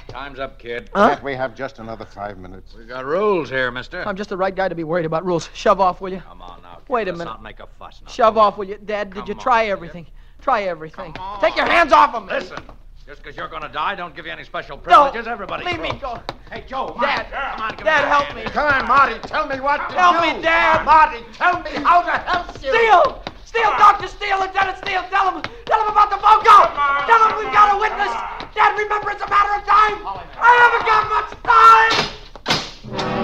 Time's 0.09 0.39
up, 0.39 0.59
kid. 0.59 0.91
Huh? 0.95 1.11
Can't 1.11 1.23
we 1.25 1.35
have 1.35 1.55
just 1.55 1.79
another 1.79 2.05
five 2.05 2.37
minutes? 2.37 2.75
We 2.75 2.85
got 2.85 3.07
rules 3.07 3.49
here, 3.49 3.71
mister. 3.71 4.07
I'm 4.07 4.17
just 4.17 4.29
the 4.29 4.37
right 4.37 4.55
guy 4.55 4.69
to 4.69 4.75
be 4.75 4.85
worried 4.85 5.07
about 5.07 5.25
rules. 5.25 5.49
Shove 5.55 5.81
off, 5.81 6.03
will 6.03 6.13
you? 6.13 6.21
Come 6.21 6.43
on 6.43 6.61
now. 6.61 6.75
Kid. 6.77 6.89
Wait 6.89 7.09
a 7.09 7.13
Let's 7.13 7.19
minute. 7.19 7.31
not 7.31 7.43
make 7.43 7.61
a 7.61 7.67
fuss 7.79 8.03
now. 8.05 8.11
Shove 8.11 8.37
off, 8.37 8.59
will 8.59 8.67
you? 8.67 8.79
Dad, 8.85 9.09
did 9.11 9.21
Come 9.21 9.29
you 9.29 9.35
on, 9.35 9.41
try 9.41 9.61
will 9.63 9.67
you? 9.69 9.73
everything? 9.73 10.07
Try 10.43 10.65
everything. 10.65 11.15
Take 11.41 11.57
your 11.57 11.67
hands 11.67 11.93
off 11.93 12.15
of 12.15 12.27
me. 12.27 12.33
Listen, 12.35 12.59
just 13.07 13.23
because 13.23 13.37
you're 13.37 13.49
going 13.49 13.63
to 13.63 13.69
die, 13.69 13.95
don't 13.95 14.15
give 14.15 14.27
you 14.27 14.33
any 14.33 14.45
special 14.45 14.77
No. 14.77 14.83
privileges. 14.83 15.27
Everybody. 15.27 15.65
Leave 15.65 15.81
me 15.81 15.93
go. 16.01 16.21
Hey, 16.51 16.65
Joe. 16.67 16.97
Dad, 17.01 17.27
Come 17.31 17.61
on, 17.61 17.71
give 17.77 17.85
Dad, 17.85 18.03
me 18.05 18.09
help 18.09 18.25
hand. 18.25 18.37
me. 18.37 18.45
Come 18.51 18.67
on, 18.73 18.87
Marty, 18.89 19.19
tell 19.27 19.47
me 19.49 19.61
what 19.61 19.77
to 19.91 19.95
Help 19.97 20.17
do. 20.17 20.23
Help 20.23 20.37
me, 20.37 20.43
Dad. 20.43 20.85
Marty, 20.85 21.25
tell 21.33 21.61
me 21.63 21.71
how 21.83 22.03
to 22.03 22.13
help 22.13 22.47
you. 22.63 22.69
Steele! 22.71 23.23
Steele, 23.45 23.75
Dr. 23.77 24.09
Steele, 24.09 24.41
Lieutenant 24.41 24.79
Steele, 24.79 25.03
tell 25.11 25.31
him, 25.31 25.43
tell 25.67 25.81
him 25.83 25.89
about 25.93 26.09
the 26.09 26.17
phone 26.17 26.41
call. 26.43 26.67
Tell 27.05 27.29
him 27.29 27.37
we've 27.37 27.53
got 27.53 27.75
a 27.77 27.79
witness. 27.79 28.13
Dad, 28.55 28.79
remember 28.79 29.11
it's 29.11 29.23
a 29.23 29.29
matter 29.29 29.61
of 29.61 29.65
time. 29.69 30.01
I 30.41 30.53
haven't 30.63 30.87
got 30.89 31.09
much 31.13 31.31
time. 31.45 33.22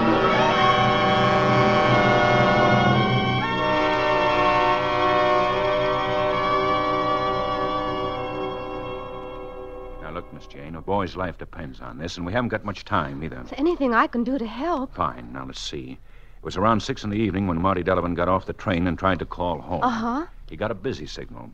Boy's 10.81 11.15
life 11.15 11.37
depends 11.37 11.81
on 11.81 11.97
this, 11.97 12.17
and 12.17 12.25
we 12.25 12.33
haven't 12.33 12.49
got 12.49 12.65
much 12.65 12.85
time 12.85 13.23
either. 13.23 13.41
Is 13.41 13.49
there 13.49 13.59
anything 13.59 13.93
I 13.93 14.07
can 14.07 14.23
do 14.23 14.37
to 14.37 14.47
help? 14.47 14.95
Fine. 14.95 15.33
Now, 15.33 15.45
let's 15.45 15.59
see. 15.59 15.97
It 16.37 16.43
was 16.43 16.57
around 16.57 16.81
six 16.81 17.03
in 17.03 17.09
the 17.09 17.17
evening 17.17 17.47
when 17.47 17.61
Marty 17.61 17.83
Delavan 17.83 18.15
got 18.15 18.29
off 18.29 18.45
the 18.45 18.53
train 18.53 18.87
and 18.87 18.97
tried 18.97 19.19
to 19.19 19.25
call 19.25 19.59
home. 19.59 19.83
Uh 19.83 19.89
huh. 19.89 20.25
He 20.49 20.55
got 20.55 20.71
a 20.71 20.75
busy 20.75 21.05
signal. 21.05 21.51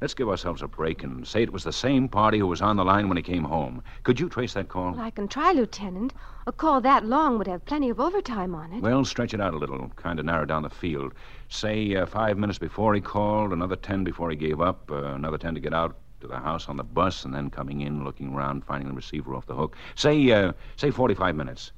Let's 0.00 0.14
give 0.14 0.28
ourselves 0.28 0.60
a 0.60 0.66
break 0.66 1.02
and 1.04 1.26
say 1.26 1.42
it 1.42 1.52
was 1.52 1.64
the 1.64 1.72
same 1.72 2.08
party 2.08 2.38
who 2.38 2.46
was 2.48 2.60
on 2.60 2.76
the 2.76 2.84
line 2.84 3.08
when 3.08 3.16
he 3.16 3.22
came 3.22 3.44
home. 3.44 3.82
Could 4.02 4.18
you 4.18 4.28
trace 4.28 4.52
that 4.54 4.68
call? 4.68 4.90
Well, 4.90 5.00
I 5.00 5.10
can 5.10 5.28
try, 5.28 5.52
Lieutenant. 5.52 6.12
A 6.46 6.52
call 6.52 6.80
that 6.80 7.06
long 7.06 7.38
would 7.38 7.46
have 7.46 7.64
plenty 7.64 7.88
of 7.90 8.00
overtime 8.00 8.54
on 8.54 8.72
it. 8.72 8.82
Well, 8.82 9.04
stretch 9.04 9.32
it 9.32 9.40
out 9.40 9.54
a 9.54 9.56
little, 9.56 9.90
kind 9.96 10.18
of 10.18 10.26
narrow 10.26 10.44
down 10.44 10.64
the 10.64 10.68
field. 10.68 11.14
Say 11.48 11.94
uh, 11.94 12.06
five 12.06 12.36
minutes 12.36 12.58
before 12.58 12.92
he 12.94 13.00
called, 13.00 13.52
another 13.52 13.76
ten 13.76 14.04
before 14.04 14.30
he 14.30 14.36
gave 14.36 14.60
up, 14.60 14.90
uh, 14.90 15.14
another 15.14 15.38
ten 15.38 15.54
to 15.54 15.60
get 15.60 15.72
out 15.72 15.96
to 16.24 16.28
the 16.28 16.38
house 16.40 16.68
on 16.68 16.76
the 16.76 16.84
bus, 16.84 17.24
and 17.24 17.34
then 17.34 17.50
coming 17.50 17.82
in, 17.82 18.02
looking 18.02 18.34
around, 18.34 18.64
finding 18.64 18.88
the 18.88 18.94
receiver 18.94 19.34
off 19.34 19.46
the 19.46 19.54
hook. 19.54 19.76
Say, 19.94 20.30
uh, 20.30 20.52
say 20.76 20.90
forty-five 20.90 21.36
minutes. 21.36 21.72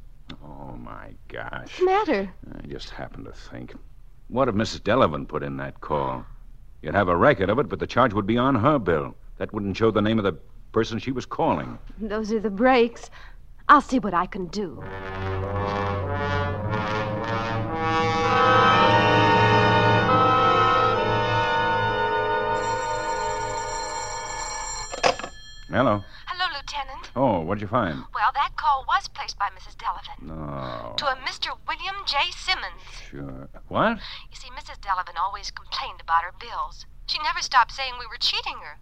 Oh 0.44 0.76
my 0.76 1.14
gosh! 1.28 1.50
What's 1.52 1.78
the 1.78 1.85
matter? 1.85 2.30
I 2.62 2.66
just 2.66 2.90
happened 2.90 3.26
to 3.26 3.32
think. 3.32 3.74
What 4.28 4.48
if 4.48 4.54
Mrs. 4.54 4.80
Delavan 4.80 5.26
put 5.28 5.42
in 5.42 5.56
that 5.59 5.80
call? 5.80 6.24
You'd 6.82 6.94
have 6.94 7.09
a 7.09 7.16
record 7.16 7.50
of 7.50 7.59
it, 7.59 7.68
but 7.68 7.78
the 7.78 7.87
charge 7.87 8.12
would 8.12 8.26
be 8.26 8.38
on 8.38 8.54
her 8.54 8.78
bill. 8.78 9.16
That 9.38 9.52
wouldn't 9.52 9.76
show 9.76 9.90
the 9.90 10.02
name 10.02 10.18
of 10.18 10.24
the 10.24 10.37
person 10.72 10.98
she 10.98 11.12
was 11.12 11.26
calling. 11.26 11.78
Those 12.00 12.32
are 12.32 12.40
the 12.40 12.50
breaks. 12.50 13.11
I'll 13.68 13.80
see 13.80 13.98
what 13.98 14.14
I 14.14 14.26
can 14.26 14.46
do. 14.46 14.82
Hello. 25.68 26.05
Hello, 26.29 26.44
Lieutenant. 26.55 27.11
Oh, 27.16 27.40
what'd 27.40 27.61
you 27.61 27.66
find? 27.66 28.05
Well, 28.14 28.31
that 28.35 28.50
call 28.57 28.85
was 28.87 29.09
placed 29.09 29.37
by 29.37 29.48
Mrs. 29.50 29.74
Delavan 29.76 30.22
No. 30.22 30.94
to 30.96 31.07
a 31.07 31.16
Mr. 31.16 31.59
William 31.66 31.96
J. 32.07 32.31
Simmons. 32.31 32.83
Sure. 33.11 33.48
What? 33.66 33.98
You 34.31 34.37
see, 34.37 34.48
Mrs. 34.50 34.79
Delavan 34.81 35.18
always 35.20 35.50
complained 35.50 36.00
about 36.00 36.22
her 36.22 36.33
bills. 36.38 36.87
She 37.07 37.19
never 37.23 37.40
stopped 37.40 37.73
saying 37.73 37.95
we 37.99 38.07
were 38.07 38.19
cheating 38.19 38.59
her. 38.62 38.79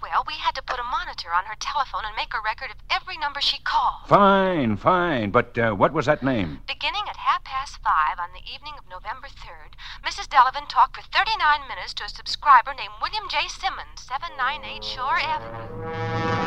Well, 0.00 0.24
we 0.26 0.34
had 0.34 0.54
to 0.54 0.62
put 0.62 0.78
a 0.78 0.84
monitor 0.84 1.32
on 1.34 1.46
her 1.46 1.56
telephone 1.58 2.02
and 2.04 2.14
make 2.14 2.34
a 2.34 2.44
record 2.44 2.70
of 2.70 2.76
every 2.90 3.16
number 3.16 3.40
she 3.40 3.58
called. 3.64 4.06
Fine, 4.06 4.76
fine. 4.76 5.30
But 5.30 5.56
uh, 5.58 5.72
what 5.72 5.92
was 5.92 6.06
that 6.06 6.22
name? 6.22 6.60
Beginning 6.66 7.02
at 7.08 7.16
half 7.16 7.42
past 7.42 7.78
five 7.82 8.18
on 8.18 8.30
the 8.32 8.44
evening 8.52 8.74
of 8.78 8.88
November 8.88 9.28
3rd, 9.28 9.74
Mrs. 10.04 10.28
Delavan 10.28 10.68
talked 10.68 10.96
for 10.96 11.02
39 11.02 11.66
minutes 11.66 11.94
to 11.94 12.04
a 12.04 12.08
subscriber 12.08 12.74
named 12.74 12.94
William 13.00 13.24
J. 13.30 13.48
Simmons, 13.48 14.04
798 14.06 14.84
Shore 14.84 15.18
Avenue. 15.18 16.43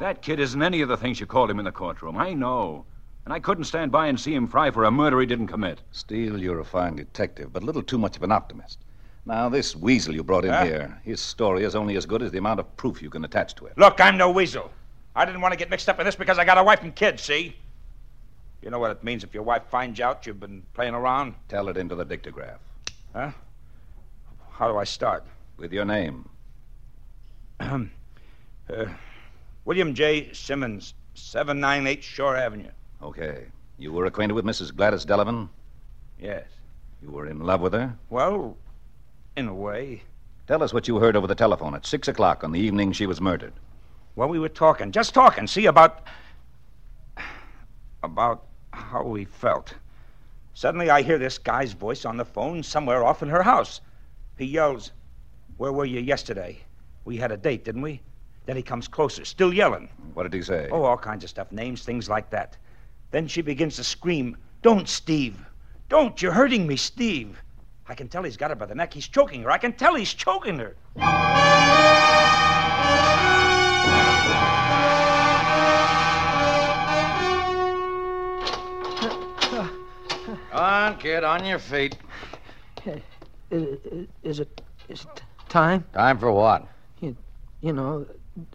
That 0.00 0.22
kid 0.22 0.38
isn't 0.40 0.62
any 0.62 0.80
of 0.80 0.88
the 0.88 0.96
things 0.96 1.20
you 1.20 1.26
called 1.26 1.50
him 1.50 1.58
in 1.58 1.64
the 1.64 1.72
courtroom. 1.72 2.16
I 2.16 2.32
know. 2.32 2.84
And 3.24 3.32
I 3.34 3.40
couldn't 3.40 3.64
stand 3.64 3.92
by 3.92 4.06
and 4.06 4.18
see 4.18 4.34
him 4.34 4.46
fry 4.46 4.70
for 4.70 4.84
a 4.84 4.90
murder 4.90 5.20
he 5.20 5.26
didn't 5.26 5.48
commit. 5.48 5.82
Steele, 5.90 6.40
you're 6.40 6.60
a 6.60 6.64
fine 6.64 6.96
detective, 6.96 7.52
but 7.52 7.62
a 7.62 7.66
little 7.66 7.82
too 7.82 7.98
much 7.98 8.16
of 8.16 8.22
an 8.22 8.32
optimist. 8.32 8.78
Now, 9.26 9.50
this 9.50 9.76
weasel 9.76 10.14
you 10.14 10.22
brought 10.24 10.46
in 10.46 10.52
Huh? 10.52 10.64
here, 10.64 11.00
his 11.04 11.20
story 11.20 11.64
is 11.64 11.74
only 11.74 11.96
as 11.96 12.06
good 12.06 12.22
as 12.22 12.30
the 12.32 12.38
amount 12.38 12.60
of 12.60 12.76
proof 12.78 13.02
you 13.02 13.10
can 13.10 13.24
attach 13.24 13.54
to 13.56 13.66
it. 13.66 13.76
Look, 13.76 14.00
I'm 14.00 14.16
no 14.16 14.30
weasel. 14.30 14.70
I 15.14 15.26
didn't 15.26 15.42
want 15.42 15.52
to 15.52 15.58
get 15.58 15.68
mixed 15.68 15.88
up 15.88 15.98
in 15.98 16.06
this 16.06 16.14
because 16.16 16.38
I 16.38 16.44
got 16.46 16.56
a 16.56 16.64
wife 16.64 16.82
and 16.82 16.94
kids, 16.94 17.22
see? 17.22 17.54
You 18.62 18.70
know 18.70 18.78
what 18.78 18.90
it 18.90 19.04
means 19.04 19.24
if 19.24 19.34
your 19.34 19.42
wife 19.42 19.64
finds 19.68 20.00
out 20.00 20.26
you've 20.26 20.40
been 20.40 20.62
playing 20.72 20.94
around? 20.94 21.34
Tell 21.48 21.68
it 21.68 21.76
into 21.76 21.94
the 21.94 22.06
dictograph. 22.06 22.58
Huh? 23.12 23.32
How 24.50 24.68
do 24.72 24.78
I 24.78 24.84
start? 24.84 25.24
With 25.58 25.72
your 25.72 25.84
name. 25.84 26.28
uh, 27.60 27.78
William 29.68 29.92
J. 29.92 30.32
Simmons, 30.32 30.94
798 31.12 32.02
Shore 32.02 32.38
Avenue. 32.38 32.70
Okay. 33.02 33.44
You 33.76 33.92
were 33.92 34.06
acquainted 34.06 34.32
with 34.32 34.46
Mrs. 34.46 34.74
Gladys 34.74 35.04
Delavan? 35.04 35.50
Yes. 36.18 36.46
You 37.02 37.10
were 37.10 37.26
in 37.26 37.40
love 37.40 37.60
with 37.60 37.74
her? 37.74 37.94
Well, 38.08 38.56
in 39.36 39.46
a 39.46 39.52
way. 39.52 40.04
Tell 40.46 40.62
us 40.62 40.72
what 40.72 40.88
you 40.88 40.98
heard 40.98 41.16
over 41.16 41.26
the 41.26 41.34
telephone 41.34 41.74
at 41.74 41.84
six 41.84 42.08
o'clock 42.08 42.44
on 42.44 42.52
the 42.52 42.58
evening 42.58 42.92
she 42.92 43.04
was 43.04 43.20
murdered. 43.20 43.52
Well, 44.16 44.30
we 44.30 44.38
were 44.38 44.48
talking, 44.48 44.90
just 44.90 45.12
talking, 45.12 45.46
see, 45.46 45.66
about. 45.66 46.00
about 48.02 48.46
how 48.72 49.02
we 49.02 49.26
felt. 49.26 49.74
Suddenly, 50.54 50.88
I 50.88 51.02
hear 51.02 51.18
this 51.18 51.36
guy's 51.36 51.74
voice 51.74 52.06
on 52.06 52.16
the 52.16 52.24
phone 52.24 52.62
somewhere 52.62 53.04
off 53.04 53.22
in 53.22 53.28
her 53.28 53.42
house. 53.42 53.82
He 54.38 54.46
yells, 54.46 54.92
Where 55.58 55.74
were 55.74 55.84
you 55.84 56.00
yesterday? 56.00 56.56
We 57.04 57.18
had 57.18 57.32
a 57.32 57.36
date, 57.36 57.66
didn't 57.66 57.82
we? 57.82 58.00
Then 58.48 58.56
he 58.56 58.62
comes 58.62 58.88
closer, 58.88 59.26
still 59.26 59.52
yelling. 59.52 59.90
What 60.14 60.22
did 60.22 60.32
he 60.32 60.40
say? 60.40 60.70
Oh, 60.72 60.82
all 60.82 60.96
kinds 60.96 61.22
of 61.22 61.28
stuff, 61.28 61.52
names, 61.52 61.82
things 61.82 62.08
like 62.08 62.30
that. 62.30 62.56
Then 63.10 63.28
she 63.28 63.42
begins 63.42 63.76
to 63.76 63.84
scream, 63.84 64.38
Don't, 64.62 64.88
Steve! 64.88 65.36
Don't! 65.90 66.22
You're 66.22 66.32
hurting 66.32 66.66
me, 66.66 66.76
Steve! 66.76 67.42
I 67.86 67.94
can 67.94 68.08
tell 68.08 68.22
he's 68.22 68.38
got 68.38 68.48
her 68.48 68.56
by 68.56 68.64
the 68.64 68.74
neck. 68.74 68.94
He's 68.94 69.06
choking 69.06 69.42
her. 69.42 69.50
I 69.50 69.58
can 69.58 69.74
tell 69.74 69.96
he's 69.96 70.14
choking 70.14 70.58
her. 70.60 70.76
Come 79.50 80.38
on, 80.54 80.96
kid, 80.96 81.22
on 81.22 81.44
your 81.44 81.58
feet. 81.58 81.98
Is, 83.50 83.76
is 84.22 84.40
it 84.40 84.62
is 84.88 85.02
it 85.02 85.22
time? 85.50 85.84
Time 85.92 86.16
for 86.16 86.32
what? 86.32 86.66
You 87.60 87.72
know, 87.72 88.06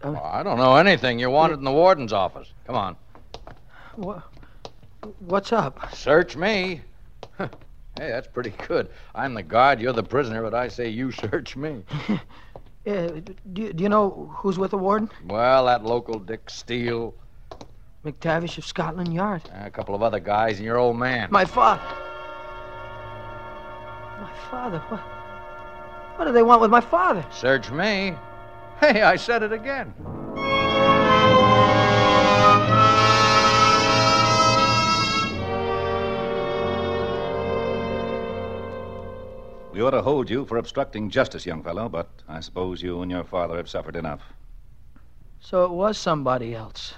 uh, 0.02 0.08
Oh, 0.08 0.20
I 0.22 0.42
don't 0.42 0.58
know 0.58 0.76
anything. 0.76 1.18
You're 1.18 1.30
wanted 1.30 1.58
in 1.58 1.64
the 1.64 1.72
warden's 1.72 2.12
office. 2.12 2.52
Come 2.66 2.76
on. 2.76 2.96
wha- 3.96 4.22
what's 5.20 5.52
up? 5.52 5.94
Search 5.94 6.36
me. 6.36 6.80
hey, 7.38 7.48
that's 7.96 8.26
pretty 8.28 8.50
good. 8.68 8.88
I'm 9.14 9.34
the 9.34 9.42
guard, 9.42 9.80
you're 9.80 9.92
the 9.92 10.02
prisoner, 10.02 10.42
but 10.42 10.54
I 10.54 10.68
say 10.68 10.88
you 10.88 11.10
search 11.24 11.56
me. 11.56 11.82
Uh, 12.08 12.16
do, 13.52 13.72
do 13.72 13.82
you 13.82 13.88
know 13.88 14.32
who's 14.36 14.58
with 14.58 14.70
the 14.72 14.78
warden? 14.78 15.10
Well, 15.26 15.66
that 15.66 15.84
local 15.84 16.18
Dick 16.18 16.48
Steele, 16.50 17.14
McTavish 18.04 18.58
of 18.58 18.66
Scotland 18.66 19.12
Yard. 19.14 19.42
a 19.54 19.70
couple 19.70 19.94
of 19.94 20.02
other 20.02 20.20
guys, 20.20 20.56
and 20.58 20.64
your 20.66 20.76
old 20.78 20.96
man. 20.98 21.28
My 21.30 21.44
father. 21.44 21.82
My 24.20 24.32
father? 24.50 24.78
What? 24.88 25.00
What 26.16 26.24
do 26.26 26.32
they 26.32 26.42
want 26.44 26.60
with 26.60 26.70
my 26.70 26.80
father? 26.80 27.24
Search 27.32 27.70
me. 27.70 28.14
Hey, 28.80 29.02
I 29.02 29.16
said 29.16 29.42
it 29.42 29.52
again. 29.52 29.94
We 39.72 39.80
ought 39.82 39.90
to 39.90 40.02
hold 40.02 40.30
you 40.30 40.44
for 40.44 40.58
obstructing 40.58 41.10
justice, 41.10 41.44
young 41.44 41.62
fellow, 41.64 41.88
but 41.88 42.08
I 42.28 42.38
suppose 42.40 42.80
you 42.80 43.02
and 43.02 43.10
your 43.10 43.24
father 43.24 43.56
have 43.56 43.68
suffered 43.68 43.96
enough. 43.96 44.20
So 45.40 45.64
it 45.64 45.72
was 45.72 45.98
somebody 45.98 46.54
else. 46.54 46.94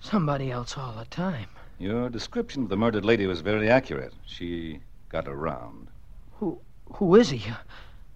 Somebody 0.00 0.52
else 0.52 0.78
all 0.78 0.92
the 0.92 1.06
time. 1.06 1.48
Your 1.78 2.08
description 2.08 2.62
of 2.62 2.68
the 2.68 2.76
murdered 2.76 3.04
lady 3.04 3.26
was 3.26 3.40
very 3.40 3.68
accurate. 3.68 4.14
She 4.26 4.80
got 5.08 5.26
around. 5.26 5.88
Who 6.34 6.60
who 6.94 7.16
is 7.16 7.30
he? 7.30 7.42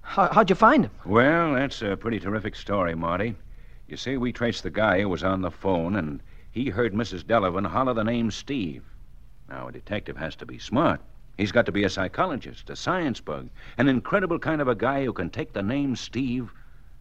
How, 0.03 0.29
how'd 0.33 0.51
you 0.51 0.57
find 0.57 0.85
him? 0.85 0.91
Well, 1.07 1.55
that's 1.55 1.81
a 1.81 1.97
pretty 1.97 2.21
terrific 2.21 2.55
story, 2.55 2.95
Marty. 2.95 3.35
You 3.89 3.97
see, 3.97 4.17
we 4.17 4.33
traced 4.33 4.63
the 4.63 4.71
guy 4.71 5.01
who 5.01 5.09
was 5.09 5.25
on 5.25 5.41
the 5.41 5.51
phone, 5.51 5.97
and 5.97 6.23
he 6.51 6.69
heard 6.71 6.93
Mrs. 6.93 7.25
Delavan 7.25 7.67
holler 7.67 7.95
the 7.95 8.05
name 8.05 8.31
Steve. 8.31 8.83
Now, 9.49 9.69
a 9.69 9.73
detective 9.73 10.17
has 10.17 10.37
to 10.37 10.47
be 10.47 10.59
smart. 10.59 11.01
He's 11.39 11.53
got 11.53 11.67
to 11.67 11.73
be 11.73 11.85
a 11.85 11.91
psychologist, 11.91 12.69
a 12.69 12.77
science 12.77 13.21
bug, 13.21 13.49
an 13.79 13.89
incredible 13.89 14.39
kind 14.39 14.61
of 14.61 14.69
a 14.69 14.75
guy 14.75 15.05
who 15.05 15.13
can 15.13 15.31
take 15.31 15.53
the 15.53 15.63
name 15.63 15.97
Steve 15.97 16.53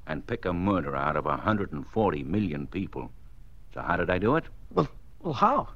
and 0.07 0.25
pick 0.25 0.45
a 0.45 0.53
murderer 0.53 0.95
out 0.95 1.15
of 1.15 1.25
140 1.25 2.23
million 2.23 2.67
people. 2.67 3.11
So, 3.73 3.81
how 3.81 3.97
did 3.97 4.09
I 4.09 4.19
do 4.19 4.35
it? 4.35 4.45
Well, 4.71 4.87
well, 5.21 5.33
how? 5.33 5.69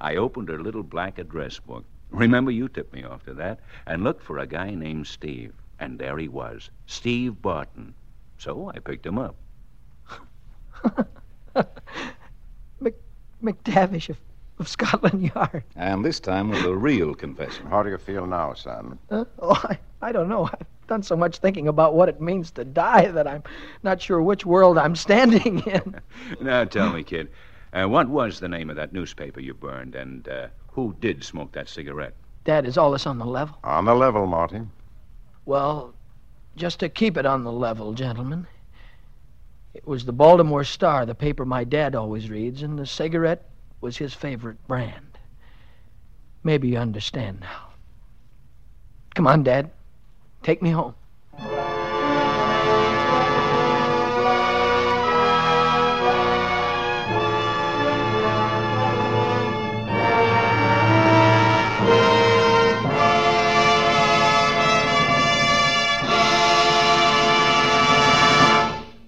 I 0.00 0.16
opened 0.16 0.50
a 0.50 0.58
little 0.58 0.82
black 0.82 1.18
address 1.18 1.58
book. 1.58 1.84
Remember, 2.10 2.50
you 2.50 2.68
tipped 2.68 2.92
me 2.92 3.04
off 3.04 3.24
to 3.24 3.34
that, 3.34 3.60
and 3.86 4.04
looked 4.04 4.22
for 4.22 4.38
a 4.38 4.46
guy 4.46 4.70
named 4.74 5.06
Steve. 5.06 5.52
And 5.78 5.98
there 5.98 6.18
he 6.18 6.28
was, 6.28 6.70
Steve 6.86 7.40
Barton. 7.42 7.94
So 8.38 8.70
I 8.74 8.78
picked 8.78 9.06
him 9.06 9.18
up. 9.18 9.36
Mc, 12.80 12.94
McTavish 13.42 14.10
of, 14.10 14.18
of 14.58 14.68
Scotland 14.68 15.30
Yard. 15.34 15.64
And 15.76 16.04
this 16.04 16.20
time 16.20 16.50
with 16.50 16.64
a 16.64 16.74
real 16.74 17.14
confession. 17.14 17.66
How 17.66 17.82
do 17.82 17.90
you 17.90 17.98
feel 17.98 18.26
now, 18.26 18.54
son? 18.54 18.98
Huh? 19.10 19.24
Oh, 19.40 19.60
I, 19.64 19.78
I 20.02 20.12
don't 20.12 20.28
know. 20.28 20.46
I've 20.46 20.66
done 20.86 21.02
so 21.02 21.16
much 21.16 21.38
thinking 21.38 21.68
about 21.68 21.94
what 21.94 22.08
it 22.08 22.20
means 22.20 22.50
to 22.52 22.64
die 22.64 23.06
that 23.06 23.26
I'm 23.26 23.42
not 23.82 24.02
sure 24.02 24.20
which 24.22 24.44
world 24.44 24.78
I'm 24.78 24.96
standing 24.96 25.60
in. 25.60 26.00
now, 26.40 26.64
tell 26.64 26.92
me, 26.92 27.02
kid, 27.02 27.30
uh, 27.72 27.86
what 27.86 28.08
was 28.08 28.40
the 28.40 28.48
name 28.48 28.70
of 28.70 28.76
that 28.76 28.92
newspaper 28.92 29.40
you 29.40 29.54
burned, 29.54 29.94
and 29.94 30.28
uh, 30.28 30.48
who 30.68 30.94
did 31.00 31.24
smoke 31.24 31.52
that 31.52 31.68
cigarette? 31.68 32.14
Dad, 32.44 32.66
is 32.66 32.76
all 32.76 32.90
this 32.92 33.06
on 33.06 33.18
the 33.18 33.24
level? 33.24 33.58
On 33.64 33.84
the 33.86 33.94
level, 33.94 34.26
Marty. 34.26 34.60
Well, 35.46 35.94
just 36.56 36.80
to 36.80 36.88
keep 36.88 37.16
it 37.16 37.26
on 37.26 37.44
the 37.44 37.52
level, 37.52 37.92
gentlemen. 37.92 38.46
It 39.74 39.86
was 39.86 40.04
the 40.04 40.12
Baltimore 40.12 40.64
Star, 40.64 41.04
the 41.04 41.14
paper 41.14 41.44
my 41.44 41.64
dad 41.64 41.94
always 41.94 42.30
reads, 42.30 42.62
and 42.62 42.78
the 42.78 42.86
cigarette 42.86 43.48
was 43.80 43.96
his 43.96 44.14
favorite 44.14 44.64
brand. 44.66 45.18
Maybe 46.44 46.68
you 46.68 46.78
understand 46.78 47.40
now. 47.40 47.68
Come 49.14 49.26
on, 49.26 49.42
Dad. 49.42 49.70
Take 50.42 50.62
me 50.62 50.70
home. 50.70 50.94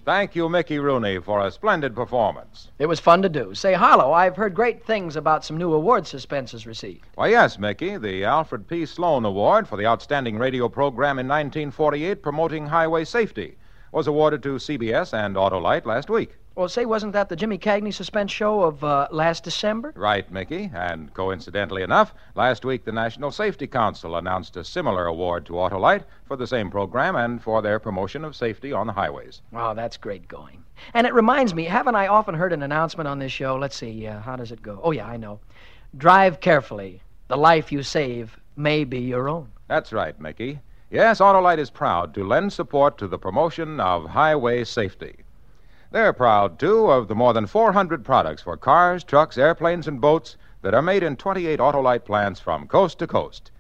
Thank 0.07 0.37
you, 0.37 0.49
Mickey 0.49 0.79
Rooney, 0.79 1.19
for 1.19 1.45
a 1.45 1.51
splendid 1.51 1.97
performance. 1.97 2.69
It 2.79 2.87
was 2.87 3.01
fun 3.01 3.23
to 3.23 3.29
do. 3.29 3.57
Say, 3.57 3.75
Harlow, 3.75 4.13
I've 4.13 4.37
heard 4.37 4.55
great 4.55 4.87
things 4.87 5.17
about 5.17 5.45
some 5.45 5.57
new 5.57 5.73
awards 5.73 6.09
Suspense 6.09 6.53
has 6.53 6.65
received. 6.65 7.07
Why, 7.17 7.27
yes, 7.27 7.59
Mickey. 7.59 7.97
The 7.97 8.25
Alfred 8.25 8.69
P. 8.69 8.87
Sloan 8.87 9.25
Award 9.25 9.67
for 9.67 9.77
the 9.77 9.87
outstanding 9.87 10.39
radio 10.39 10.69
program 10.69 11.19
in 11.19 11.27
1948 11.27 12.23
promoting 12.23 12.67
highway 12.69 13.05
safety 13.05 13.57
was 13.91 14.07
awarded 14.07 14.45
to 14.45 14.61
CBS 14.61 15.13
and 15.13 15.35
Autolite 15.35 15.87
last 15.87 16.09
week. 16.09 16.37
Well, 16.57 16.71
say, 16.71 16.87
wasn't 16.87 17.13
that 17.13 17.29
the 17.29 17.37
Jimmy 17.37 17.59
Cagney 17.59 17.93
suspense 17.93 18.33
show 18.33 18.63
of 18.63 18.83
uh, 18.83 19.09
last 19.11 19.45
December? 19.45 19.93
Right, 19.95 20.33
Mickey. 20.33 20.71
And 20.73 21.13
coincidentally 21.13 21.83
enough, 21.83 22.15
last 22.35 22.65
week 22.65 22.83
the 22.83 22.93
National 22.93 23.31
Safety 23.31 23.67
Council 23.67 24.17
announced 24.17 24.57
a 24.57 24.65
similar 24.65 25.05
award 25.05 25.45
to 25.47 25.53
Autolite 25.53 26.05
for 26.25 26.35
the 26.35 26.47
same 26.47 26.71
program 26.71 27.15
and 27.15 27.43
for 27.43 27.61
their 27.61 27.79
promotion 27.79 28.25
of 28.25 28.35
safety 28.35 28.73
on 28.73 28.87
the 28.87 28.95
highways. 28.95 29.43
Oh, 29.53 29.75
that's 29.75 29.99
great 29.99 30.29
going. 30.29 30.65
And 30.95 31.07
it 31.07 31.13
reminds 31.13 31.55
me, 31.55 31.65
haven't 31.65 31.95
I 31.95 32.07
often 32.07 32.35
heard 32.35 32.55
an 32.55 32.63
announcement 32.63 33.07
on 33.07 33.19
this 33.19 33.33
show? 33.33 33.57
Let's 33.57 33.77
see, 33.77 34.07
uh, 34.07 34.21
how 34.21 34.37
does 34.37 34.51
it 34.51 34.63
go? 34.63 34.81
Oh, 34.83 34.93
yeah, 34.93 35.07
I 35.07 35.19
know. 35.19 35.41
Drive 35.99 36.41
carefully. 36.41 37.03
The 37.29 37.37
life 37.37 37.71
you 37.71 37.83
save 37.83 38.41
may 38.57 38.85
be 38.85 39.01
your 39.01 39.29
own. 39.29 39.53
That's 39.69 39.93
right, 39.93 40.19
Mickey. 40.19 40.61
Yes, 40.91 41.21
Autolite 41.21 41.59
is 41.59 41.69
proud 41.69 42.15
to 42.15 42.25
lend 42.25 42.51
support 42.55 42.97
to 42.97 43.09
the 43.09 43.19
promotion 43.19 43.79
of 43.79 44.07
highway 44.07 44.65
safety. 44.65 45.17
They're 45.91 46.13
proud, 46.13 46.59
too, 46.59 46.91
of 46.91 47.09
the 47.09 47.15
more 47.15 47.33
than 47.33 47.47
400 47.47 48.05
products 48.05 48.43
for 48.43 48.57
cars, 48.57 49.05
trucks, 49.05 49.39
airplanes, 49.39 49.87
and 49.87 50.01
boats 50.01 50.37
that 50.63 50.75
are 50.75 50.83
made 50.83 51.03
in 51.03 51.17
28 51.17 51.61
Autolite 51.61 52.05
plants 52.05 52.41
from 52.41 52.67
coast 52.67 52.99
to 52.99 53.07
coast. 53.07 53.53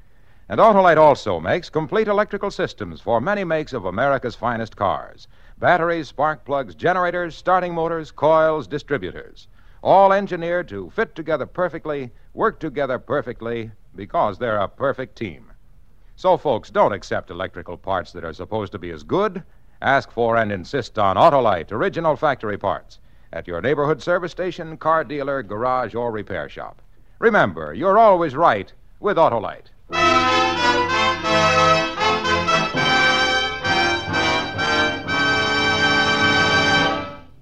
And 0.49 0.61
Autolite 0.61 0.97
also 0.97 1.41
makes 1.41 1.71
complete 1.71 2.09
electrical 2.09 2.51
systems 2.51 3.01
for 3.01 3.21
many 3.21 3.45
makes 3.45 3.73
of 3.73 3.85
America's 3.85 4.35
finest 4.35 4.77
cars 4.77 5.29
batteries, 5.59 6.09
spark 6.09 6.45
plugs, 6.45 6.75
generators, 6.75 7.35
starting 7.35 7.75
motors, 7.75 8.11
coils, 8.11 8.67
distributors. 8.67 9.49
All 9.83 10.13
engineered 10.13 10.69
to 10.69 10.91
fit 10.91 11.15
together 11.15 11.47
perfectly, 11.47 12.11
work 12.35 12.59
together 12.61 12.99
perfectly, 12.99 13.71
because 13.95 14.39
they're 14.39 14.59
a 14.59 14.69
perfect 14.69 15.17
team. 15.17 15.53
So, 16.17 16.37
folks, 16.37 16.71
don't 16.71 16.93
accept 16.93 17.31
electrical 17.31 17.77
parts 17.77 18.13
that 18.13 18.25
are 18.25 18.33
supposed 18.33 18.73
to 18.73 18.79
be 18.79 18.91
as 18.91 19.03
good. 19.03 19.43
Ask 19.83 20.11
for 20.11 20.37
and 20.37 20.51
insist 20.51 20.99
on 20.99 21.17
Autolite 21.17 21.71
original 21.71 22.17
factory 22.17 22.57
parts 22.57 22.99
at 23.33 23.47
your 23.47 23.61
neighborhood 23.61 24.03
service 24.03 24.33
station, 24.33 24.77
car 24.79 25.05
dealer, 25.05 25.43
garage, 25.43 25.95
or 25.95 26.11
repair 26.11 26.49
shop. 26.49 26.81
Remember, 27.19 27.75
you're 27.75 27.99
always 27.99 28.35
right 28.35 28.73
with 29.01 29.19
Autolite. 29.19 29.67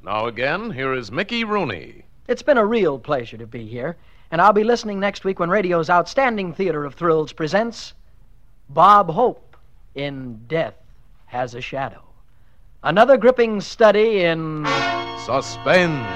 Now, 0.05 0.27
again, 0.27 0.71
here 0.71 0.93
is 0.93 1.13
Mickey 1.13 1.45
Rooney. 1.45 2.05
It's 2.29 2.43
been 2.43 2.59
a 2.59 2.67
real 2.67 2.99
pleasure 2.99 3.37
to 3.37 3.47
be 3.47 3.67
here, 3.67 3.97
and 4.31 4.41
I'll 4.41 4.53
be 4.53 4.65
listening 4.65 4.99
next 4.99 5.25
week 5.25 5.39
when 5.39 5.51
radio's 5.51 5.91
outstanding 5.91 6.53
theater 6.53 6.85
of 6.85 6.95
thrills 6.95 7.33
presents 7.33 7.95
Bob 8.69 9.11
Hope 9.11 9.57
in 9.95 10.47
Death 10.47 10.75
Has 11.27 11.55
a 11.55 11.61
Shadow. 11.61 12.03
Another 12.87 13.17
gripping 13.17 13.63
study 13.63 14.25
in 14.25 14.67
Suspense. 15.25 16.07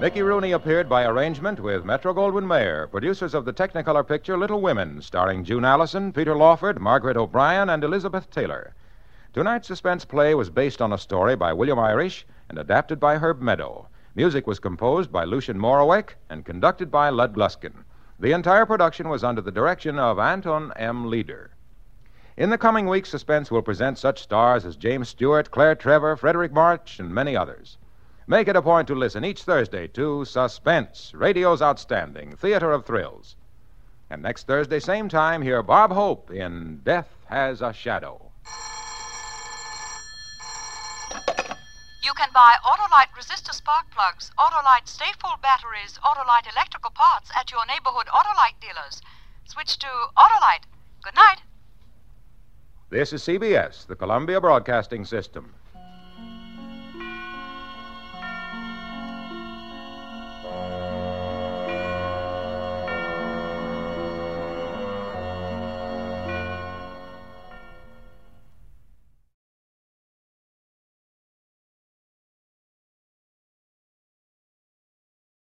Mickey 0.00 0.22
Rooney 0.22 0.52
appeared 0.52 0.88
by 0.88 1.04
arrangement 1.04 1.60
with 1.60 1.84
Metro 1.84 2.14
Goldwyn 2.14 2.46
Mayer, 2.46 2.86
producers 2.86 3.34
of 3.34 3.44
the 3.44 3.52
Technicolor 3.52 4.08
picture 4.08 4.38
Little 4.38 4.62
Women, 4.62 5.02
starring 5.02 5.44
June 5.44 5.66
Allyson, 5.66 6.10
Peter 6.10 6.34
Lawford, 6.34 6.80
Margaret 6.80 7.18
O'Brien, 7.18 7.68
and 7.68 7.84
Elizabeth 7.84 8.30
Taylor. 8.30 8.72
Tonight's 9.34 9.68
suspense 9.68 10.06
play 10.06 10.34
was 10.34 10.48
based 10.48 10.80
on 10.80 10.94
a 10.94 10.98
story 10.98 11.36
by 11.36 11.52
William 11.52 11.78
Irish 11.78 12.26
and 12.48 12.58
adapted 12.58 12.98
by 12.98 13.18
Herb 13.18 13.42
Meadow. 13.42 13.88
Music 14.14 14.46
was 14.46 14.58
composed 14.58 15.12
by 15.12 15.24
Lucien 15.24 15.58
Moraweck 15.58 16.14
and 16.30 16.46
conducted 16.46 16.90
by 16.90 17.10
Lud 17.10 17.34
Gluskin. 17.34 17.74
The 18.18 18.32
entire 18.32 18.64
production 18.64 19.10
was 19.10 19.22
under 19.22 19.42
the 19.42 19.50
direction 19.50 19.98
of 19.98 20.18
Anton 20.18 20.72
M. 20.76 21.10
Leader. 21.10 21.50
In 22.36 22.48
the 22.48 22.56
coming 22.56 22.86
weeks, 22.86 23.10
Suspense 23.10 23.50
will 23.50 23.60
present 23.60 23.98
such 23.98 24.22
stars 24.22 24.64
as 24.64 24.76
James 24.76 25.10
Stewart, 25.10 25.50
Claire 25.50 25.74
Trevor, 25.74 26.16
Fredric 26.16 26.50
March, 26.50 26.98
and 26.98 27.14
many 27.14 27.36
others. 27.36 27.76
Make 28.26 28.48
it 28.48 28.56
a 28.56 28.62
point 28.62 28.88
to 28.88 28.94
listen 28.94 29.24
each 29.24 29.42
Thursday 29.42 29.86
to 29.88 30.24
Suspense, 30.24 31.12
radio's 31.14 31.60
outstanding 31.60 32.36
theater 32.36 32.72
of 32.72 32.86
thrills. 32.86 33.36
And 34.08 34.22
next 34.22 34.46
Thursday, 34.46 34.80
same 34.80 35.10
time, 35.10 35.42
hear 35.42 35.62
Bob 35.62 35.92
Hope 35.92 36.30
in 36.30 36.80
Death 36.84 37.10
Has 37.26 37.60
a 37.60 37.72
Shadow. 37.72 38.32
You 42.06 42.14
can 42.14 42.28
buy 42.32 42.54
Autolite 42.64 43.10
resistor 43.18 43.52
spark 43.52 43.90
plugs, 43.90 44.30
Autolite 44.38 44.86
stay 44.86 45.10
full 45.20 45.38
batteries, 45.42 45.98
Autolite 46.04 46.48
electrical 46.48 46.92
parts 46.92 47.32
at 47.34 47.50
your 47.50 47.66
neighborhood 47.66 48.06
Autolite 48.06 48.60
dealers. 48.60 49.02
Switch 49.44 49.76
to 49.78 49.88
Autolite. 50.16 50.62
Good 51.02 51.16
night. 51.16 51.42
This 52.90 53.12
is 53.12 53.24
CBS, 53.24 53.88
the 53.88 53.96
Columbia 53.96 54.40
Broadcasting 54.40 55.04
System. 55.04 55.55